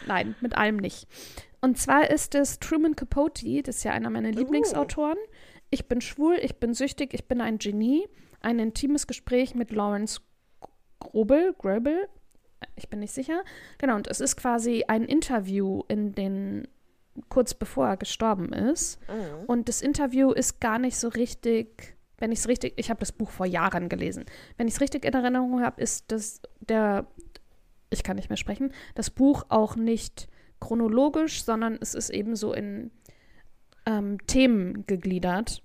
nein, 0.06 0.34
mit 0.40 0.56
allem 0.56 0.76
nicht. 0.76 1.06
Und 1.60 1.78
zwar 1.78 2.10
ist 2.10 2.34
es 2.34 2.58
Truman 2.58 2.96
Capote, 2.96 3.62
das 3.62 3.76
ist 3.76 3.84
ja 3.84 3.92
einer 3.92 4.10
meiner 4.10 4.30
Lieblingsautoren. 4.30 5.18
Ich 5.70 5.88
bin 5.88 6.00
schwul, 6.00 6.38
ich 6.40 6.56
bin 6.56 6.74
süchtig, 6.74 7.14
ich 7.14 7.26
bin 7.26 7.40
ein 7.40 7.58
Genie. 7.58 8.06
Ein 8.40 8.58
intimes 8.58 9.06
Gespräch 9.06 9.54
mit 9.54 9.70
Lawrence 9.70 10.20
Grobel, 11.00 11.54
Gröbel, 11.58 12.08
ich 12.76 12.88
bin 12.88 13.00
nicht 13.00 13.12
sicher. 13.12 13.42
Genau, 13.78 13.96
und 13.96 14.06
es 14.08 14.20
ist 14.20 14.36
quasi 14.36 14.84
ein 14.88 15.04
Interview 15.04 15.82
in 15.88 16.12
den, 16.12 16.68
kurz 17.28 17.54
bevor 17.54 17.88
er 17.88 17.96
gestorben 17.96 18.52
ist. 18.52 18.98
Mhm. 19.08 19.44
Und 19.46 19.68
das 19.68 19.82
Interview 19.82 20.32
ist 20.32 20.60
gar 20.60 20.78
nicht 20.78 20.96
so 20.96 21.08
richtig, 21.08 21.96
wenn 22.18 22.32
ich 22.32 22.40
es 22.40 22.48
richtig, 22.48 22.74
ich 22.76 22.90
habe 22.90 23.00
das 23.00 23.12
Buch 23.12 23.30
vor 23.30 23.46
Jahren 23.46 23.88
gelesen. 23.88 24.24
Wenn 24.56 24.68
ich 24.68 24.74
es 24.74 24.80
richtig 24.80 25.04
in 25.04 25.14
Erinnerung 25.14 25.62
habe, 25.62 25.80
ist 25.80 26.10
das 26.12 26.40
der, 26.60 27.06
ich 27.94 28.04
kann 28.04 28.16
nicht 28.16 28.28
mehr 28.28 28.36
sprechen, 28.36 28.72
das 28.94 29.10
Buch 29.10 29.44
auch 29.48 29.76
nicht 29.76 30.28
chronologisch, 30.60 31.44
sondern 31.44 31.78
es 31.80 31.94
ist 31.94 32.10
eben 32.10 32.36
so 32.36 32.52
in 32.52 32.90
ähm, 33.86 34.18
Themen 34.26 34.86
gegliedert. 34.86 35.62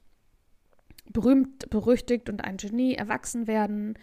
Berühmt, 1.12 1.70
berüchtigt 1.70 2.30
und 2.30 2.44
ein 2.44 2.58
Genie, 2.58 2.94
erwachsen 2.94 3.48
werden, 3.48 3.98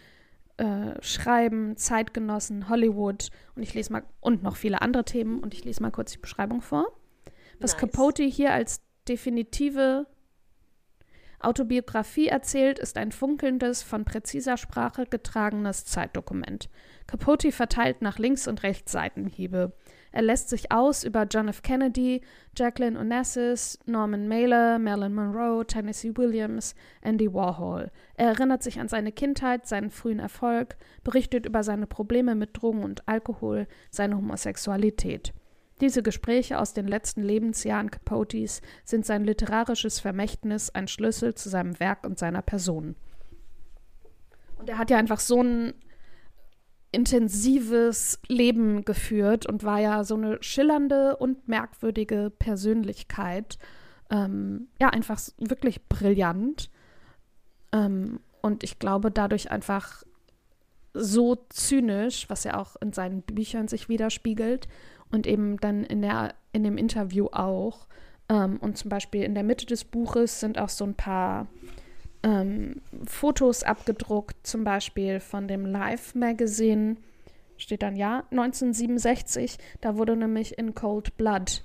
äh, 0.57 1.01
Schreiben, 1.01 1.77
Zeitgenossen, 1.77 2.67
Hollywood 2.67 3.29
und 3.55 3.63
ich 3.63 3.73
lese 3.73 3.93
mal 3.93 4.03
und 4.19 4.43
noch 4.43 4.55
viele 4.55 4.81
andere 4.81 5.05
Themen 5.05 5.39
und 5.39 5.53
ich 5.53 5.63
lese 5.63 5.81
mal 5.81 5.91
kurz 5.91 6.11
die 6.11 6.17
Beschreibung 6.17 6.61
vor. 6.61 6.87
Was 7.59 7.73
Nice. 7.73 7.81
Capote 7.81 8.23
hier 8.23 8.53
als 8.53 8.81
definitive 9.07 10.07
Autobiografie 11.39 12.27
erzählt, 12.27 12.79
ist 12.79 12.97
ein 12.97 13.11
funkelndes, 13.11 13.83
von 13.83 14.05
präziser 14.05 14.57
Sprache 14.57 15.05
getragenes 15.05 15.85
Zeitdokument. 15.85 16.69
Capote 17.05 17.51
verteilt 17.51 18.01
nach 18.01 18.17
links 18.17 18.47
und 18.47 18.63
rechts 18.63 18.91
Seitenhiebe. 18.91 19.71
Er 20.11 20.23
lässt 20.23 20.49
sich 20.49 20.71
aus 20.71 21.03
über 21.03 21.23
John 21.23 21.47
F. 21.47 21.61
Kennedy, 21.61 22.21
Jacqueline 22.57 22.99
Onassis, 22.99 23.77
Norman 23.85 24.27
Mailer, 24.27 24.79
Marilyn 24.79 25.13
Monroe, 25.13 25.63
Tennessee 25.63 26.17
Williams, 26.17 26.73
Andy 27.01 27.31
Warhol. 27.31 27.91
Er 28.15 28.29
erinnert 28.29 28.63
sich 28.63 28.79
an 28.79 28.87
seine 28.87 29.11
Kindheit, 29.11 29.67
seinen 29.67 29.91
frühen 29.91 30.19
Erfolg, 30.19 30.75
berichtet 31.03 31.45
über 31.45 31.63
seine 31.63 31.85
Probleme 31.85 32.33
mit 32.33 32.59
Drogen 32.59 32.83
und 32.83 33.07
Alkohol, 33.07 33.67
seine 33.91 34.17
Homosexualität. 34.17 35.33
Diese 35.81 36.01
Gespräche 36.01 36.59
aus 36.59 36.73
den 36.73 36.87
letzten 36.87 37.21
Lebensjahren 37.21 37.91
Capotes 37.91 38.61
sind 38.83 39.05
sein 39.05 39.23
literarisches 39.23 39.99
Vermächtnis, 39.99 40.71
ein 40.71 40.87
Schlüssel 40.87 41.35
zu 41.35 41.49
seinem 41.49 41.79
Werk 41.79 42.05
und 42.05 42.17
seiner 42.17 42.41
Person. 42.41 42.95
Und 44.57 44.69
er 44.69 44.79
hat 44.79 44.89
ja 44.89 44.97
einfach 44.97 45.19
so 45.19 45.41
ein 45.41 45.73
intensives 46.91 48.19
Leben 48.27 48.85
geführt 48.85 49.45
und 49.45 49.63
war 49.63 49.79
ja 49.79 50.03
so 50.03 50.15
eine 50.15 50.41
schillernde 50.41 51.17
und 51.17 51.47
merkwürdige 51.47 52.31
Persönlichkeit. 52.39 53.59
Ähm, 54.09 54.69
ja, 54.79 54.89
einfach 54.89 55.19
wirklich 55.37 55.87
brillant. 55.87 56.71
Ähm, 57.71 58.19
und 58.41 58.63
ich 58.63 58.79
glaube, 58.79 59.11
dadurch 59.11 59.51
einfach 59.51 60.03
so 60.93 61.35
zynisch, 61.49 62.27
was 62.29 62.45
ja 62.45 62.57
auch 62.57 62.77
in 62.81 62.93
seinen 62.93 63.21
Büchern 63.21 63.67
sich 63.67 63.89
widerspiegelt 63.89 64.67
und 65.11 65.27
eben 65.27 65.57
dann 65.57 65.83
in, 65.83 66.01
der, 66.01 66.33
in 66.53 66.63
dem 66.63 66.77
Interview 66.77 67.27
auch. 67.31 67.87
Ähm, 68.29 68.57
und 68.57 68.77
zum 68.77 68.89
Beispiel 68.89 69.23
in 69.23 69.33
der 69.33 69.43
Mitte 69.43 69.65
des 69.65 69.83
Buches 69.83 70.39
sind 70.39 70.57
auch 70.57 70.69
so 70.69 70.85
ein 70.85 70.95
paar 70.95 71.47
ähm, 72.23 72.81
Fotos 73.05 73.63
abgedruckt, 73.63 74.45
zum 74.45 74.63
Beispiel 74.63 75.19
von 75.19 75.47
dem 75.47 75.65
Life 75.65 76.17
Magazine, 76.17 76.97
steht 77.57 77.81
dann 77.81 77.95
ja, 77.95 78.23
1967. 78.31 79.57
Da 79.81 79.97
wurde 79.97 80.15
nämlich 80.15 80.57
in 80.57 80.75
Cold 80.75 81.17
Blood 81.17 81.63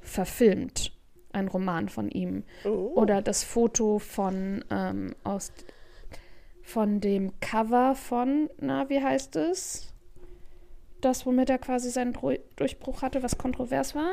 verfilmt, 0.00 0.92
ein 1.32 1.48
Roman 1.48 1.88
von 1.88 2.10
ihm. 2.10 2.44
Oh. 2.64 2.92
Oder 2.94 3.22
das 3.22 3.44
Foto 3.44 3.98
von 3.98 4.64
ähm, 4.70 5.14
aus 5.24 5.52
von 6.64 7.00
dem 7.00 7.38
Cover 7.40 7.94
von, 7.94 8.48
na, 8.58 8.88
wie 8.88 9.02
heißt 9.02 9.36
es? 9.36 9.93
Das, 11.04 11.26
womit 11.26 11.50
er 11.50 11.58
quasi 11.58 11.90
seinen 11.90 12.16
Durchbruch 12.56 13.02
hatte, 13.02 13.22
was 13.22 13.36
kontrovers 13.36 13.94
war. 13.94 14.10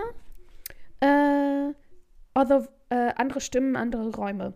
Äh, 1.00 1.74
other, 2.38 2.68
äh, 2.90 3.14
andere 3.16 3.40
Stimmen, 3.40 3.76
andere 3.78 4.14
Räume. 4.14 4.54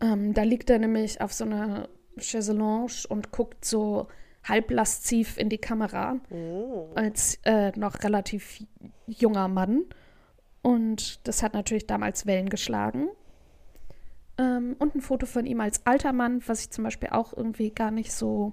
Ähm, 0.00 0.32
da 0.32 0.42
liegt 0.42 0.70
er 0.70 0.78
nämlich 0.78 1.20
auf 1.20 1.32
so 1.32 1.44
einer 1.44 1.88
Chaiselange 2.18 3.06
und 3.08 3.32
guckt 3.32 3.64
so 3.66 4.08
halb 4.44 4.70
lasziv 4.70 5.36
in 5.36 5.48
die 5.50 5.58
Kamera 5.58 6.20
Oh. 6.30 6.88
als 6.94 7.38
äh, 7.44 7.72
noch 7.78 8.02
relativ 8.02 8.64
junger 9.06 9.48
Mann. 9.48 9.84
Und 10.62 11.26
das 11.28 11.42
hat 11.42 11.52
natürlich 11.54 11.86
damals 11.86 12.24
Wellen 12.26 12.48
geschlagen. 12.48 13.08
Ähm, 14.38 14.76
und 14.78 14.94
ein 14.94 15.00
Foto 15.00 15.26
von 15.26 15.44
ihm 15.44 15.60
als 15.60 15.84
alter 15.84 16.12
Mann, 16.12 16.42
was 16.46 16.60
ich 16.60 16.70
zum 16.70 16.84
Beispiel 16.84 17.10
auch 17.10 17.32
irgendwie 17.36 17.70
gar 17.70 17.90
nicht 17.90 18.12
so, 18.12 18.52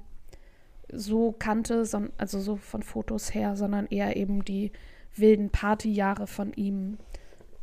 so 0.95 1.31
kannte, 1.37 1.83
also 2.17 2.39
so 2.39 2.55
von 2.57 2.83
Fotos 2.83 3.33
her, 3.33 3.55
sondern 3.55 3.87
eher 3.87 4.15
eben 4.17 4.43
die 4.45 4.71
wilden 5.15 5.49
Partyjahre 5.49 6.27
von 6.27 6.53
ihm. 6.53 6.97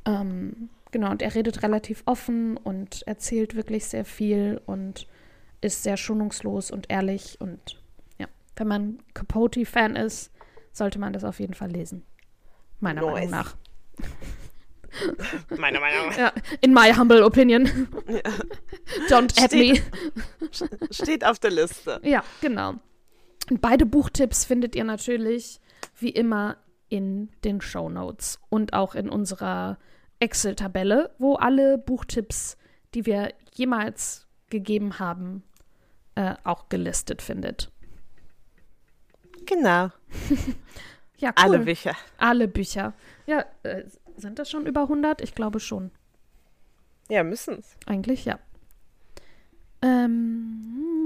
Ähm, 0.04 0.70
genau, 0.90 1.10
und 1.10 1.22
er 1.22 1.34
redet 1.34 1.62
relativ 1.62 2.02
offen 2.06 2.56
und 2.56 3.02
erzählt 3.06 3.54
wirklich 3.54 3.86
sehr 3.86 4.04
viel 4.04 4.60
und 4.66 5.06
ist 5.60 5.82
sehr 5.82 5.96
schonungslos 5.96 6.70
und 6.70 6.86
ehrlich. 6.90 7.40
Und 7.40 7.80
ja, 8.18 8.26
wenn 8.56 8.68
man 8.68 8.98
Capote-Fan 9.14 9.96
ist, 9.96 10.30
sollte 10.72 10.98
man 10.98 11.12
das 11.12 11.24
auf 11.24 11.40
jeden 11.40 11.54
Fall 11.54 11.70
lesen. 11.70 12.04
Meiner 12.78 13.02
Nice. 13.02 13.12
Meinung 13.12 13.30
nach. 13.30 13.56
Meiner 15.56 15.80
Meinung 15.80 16.08
nach. 16.08 16.18
Ja, 16.18 16.32
in 16.60 16.72
my 16.72 16.92
humble 16.92 17.22
opinion. 17.22 17.66
Don't 19.08 19.40
at 19.42 19.52
me. 19.52 19.80
Steht- 20.50 20.78
Steht 20.94 21.24
auf 21.24 21.38
der 21.38 21.50
Liste. 21.50 22.00
Ja, 22.02 22.24
genau. 22.40 22.74
Und 23.50 23.60
beide 23.60 23.84
Buchtipps 23.84 24.44
findet 24.44 24.76
ihr 24.76 24.84
natürlich 24.84 25.60
wie 25.98 26.10
immer 26.10 26.56
in 26.88 27.30
den 27.44 27.60
Show 27.60 27.88
Notes 27.88 28.40
und 28.48 28.72
auch 28.72 28.94
in 28.94 29.08
unserer 29.08 29.78
Excel-Tabelle, 30.20 31.14
wo 31.18 31.34
alle 31.34 31.76
Buchtipps, 31.76 32.56
die 32.94 33.06
wir 33.06 33.32
jemals 33.52 34.28
gegeben 34.50 34.98
haben, 34.98 35.42
äh, 36.14 36.34
auch 36.44 36.68
gelistet 36.68 37.22
findet. 37.22 37.70
Genau. 39.46 39.90
Ja, 41.20 41.34
cool. 41.36 41.44
Alle 41.44 41.58
Bücher. 41.58 41.94
Alle 42.16 42.48
Bücher. 42.48 42.94
Ja, 43.26 43.44
äh, 43.62 43.84
sind 44.16 44.38
das 44.38 44.50
schon 44.50 44.64
über 44.64 44.84
100? 44.84 45.20
Ich 45.20 45.34
glaube 45.34 45.60
schon. 45.60 45.90
Ja, 47.10 47.22
müssen's. 47.22 47.76
Eigentlich 47.84 48.24
ja. 48.24 48.38
Ähm, 49.82 50.99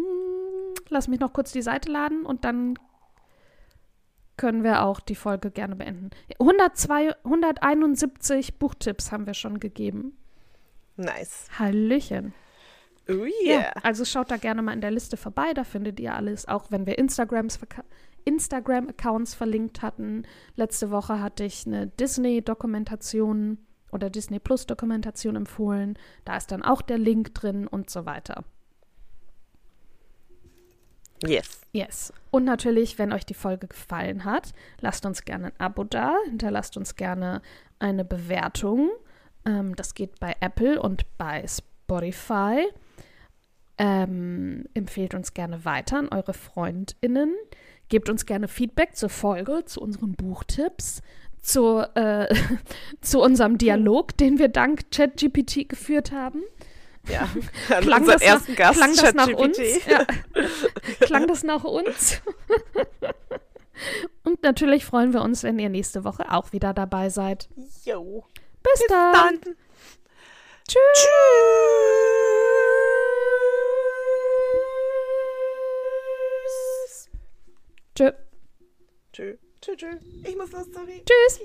lass 0.91 1.09
mich 1.09 1.21
noch 1.21 1.33
kurz 1.33 1.53
die 1.53 1.63
Seite 1.63 1.91
laden 1.91 2.25
und 2.25 2.45
dann 2.45 2.79
können 4.37 4.65
wir 4.65 4.83
auch 4.83 5.01
die 5.01 5.15
Folge 5.15 5.51
gerne 5.51 5.77
beenden. 5.77 6.11
102, 6.41 7.15
171 7.25 8.59
Buchtipps 8.59 9.13
haben 9.13 9.27
wir 9.27 9.35
schon 9.35 9.61
gegeben. 9.61 10.17
Nice. 10.97 11.49
Hallöchen. 11.59 12.35
Oh 13.09 13.27
Ja, 13.45 13.59
yeah. 13.59 13.73
also 13.83 14.05
schaut 14.05 14.31
da 14.31 14.39
gerne 14.39 14.63
mal 14.63 14.73
in 14.73 14.81
der 14.81 14.91
Liste 14.91 15.17
vorbei, 15.17 15.53
da 15.53 15.65
findet 15.65 16.01
ihr 16.01 16.15
alles, 16.15 16.49
auch 16.49 16.71
wenn 16.71 16.87
wir 16.87 16.99
Instagrams 16.99 17.61
Instagram-Accounts 18.25 19.35
verlinkt 19.35 19.83
hatten. 19.83 20.23
Letzte 20.57 20.91
Woche 20.91 21.21
hatte 21.21 21.45
ich 21.45 21.67
eine 21.67 21.89
Disney-Dokumentation 21.89 23.59
oder 23.93 24.09
Disney 24.09 24.39
Plus-Dokumentation 24.39 25.37
empfohlen. 25.37 25.99
Da 26.25 26.39
ist 26.39 26.51
dann 26.51 26.63
auch 26.63 26.81
der 26.81 26.99
Link 26.99 27.35
drin 27.35 27.67
und 27.67 27.91
so 27.91 28.07
weiter. 28.07 28.45
Yes. 31.23 31.61
Yes. 31.73 32.13
Und 32.31 32.45
natürlich, 32.45 32.99
wenn 32.99 33.13
euch 33.13 33.25
die 33.25 33.35
Folge 33.35 33.69
gefallen 33.69 34.25
hat, 34.25 34.53
lasst 34.81 35.07
uns 35.07 35.25
gerne 35.25 35.47
ein 35.47 35.61
Abo 35.61 35.85
da, 35.85 36.17
hinterlasst 36.27 36.77
uns 36.77 36.97
gerne 36.97 37.43
eine 37.79 38.05
Bewertung. 38.05 38.91
Ähm, 39.47 39.77
das 39.77 39.95
geht 39.95 40.21
bei 40.21 40.37
Apple 40.41 40.81
und 40.81 41.05
bei 41.19 41.45
Spotify. 41.47 42.67
Ähm, 43.77 44.67
empfehlt 44.75 45.15
uns 45.15 45.35
gerne 45.35 45.65
weiter 45.65 45.99
an 45.99 46.09
eure 46.09 46.35
FreundInnen. 46.35 47.35
Gebt 47.89 48.09
uns 48.09 48.25
gerne 48.25 48.49
Feedback 48.49 48.97
zur 48.97 49.09
Folge, 49.09 49.65
zu 49.65 49.81
unseren 49.81 50.15
Buchtipps, 50.15 51.03
zu, 51.41 51.79
äh, 51.95 52.35
zu 53.01 53.21
unserem 53.21 53.59
Dialog, 53.59 54.17
den 54.17 54.39
wir 54.39 54.49
dank 54.49 54.91
ChatGPT 54.91 55.69
geführt 55.69 56.13
haben. 56.13 56.43
Ja, 57.09 57.29
an 57.77 57.83
klang 57.83 58.07
das 58.07 58.23
ersten 58.23 58.53
nach, 58.53 58.59
Gast, 58.59 58.79
klang 58.79 58.97
das 58.97 59.15
nach 59.15 59.29
uns? 59.29 59.59
Ja. 59.87 60.07
klang 61.01 61.27
das 61.27 61.43
nach 61.43 61.65
uns? 61.65 62.21
Und 64.25 64.43
natürlich 64.43 64.85
freuen 64.85 65.13
wir 65.13 65.21
uns, 65.23 65.43
wenn 65.43 65.59
ihr 65.59 65.69
nächste 65.69 66.05
Woche 66.05 66.31
auch 66.33 66.53
wieder 66.53 66.73
dabei 66.73 67.11
seid. 67.11 67.49
Jo. 67.85 68.25
Bis, 68.63 68.73
Bis 68.79 68.87
dann. 68.89 69.13
dann. 69.13 69.41
Tschüss. 70.67 70.81
Tschüss. 77.95 78.15
Tschö. 79.13 79.37
Tschö, 79.61 79.77
tschö. 79.77 79.89
Ich 80.25 80.37
muss 80.37 80.53
los, 80.53 80.67
sorry. 80.73 81.03
Tschüss. 81.05 81.41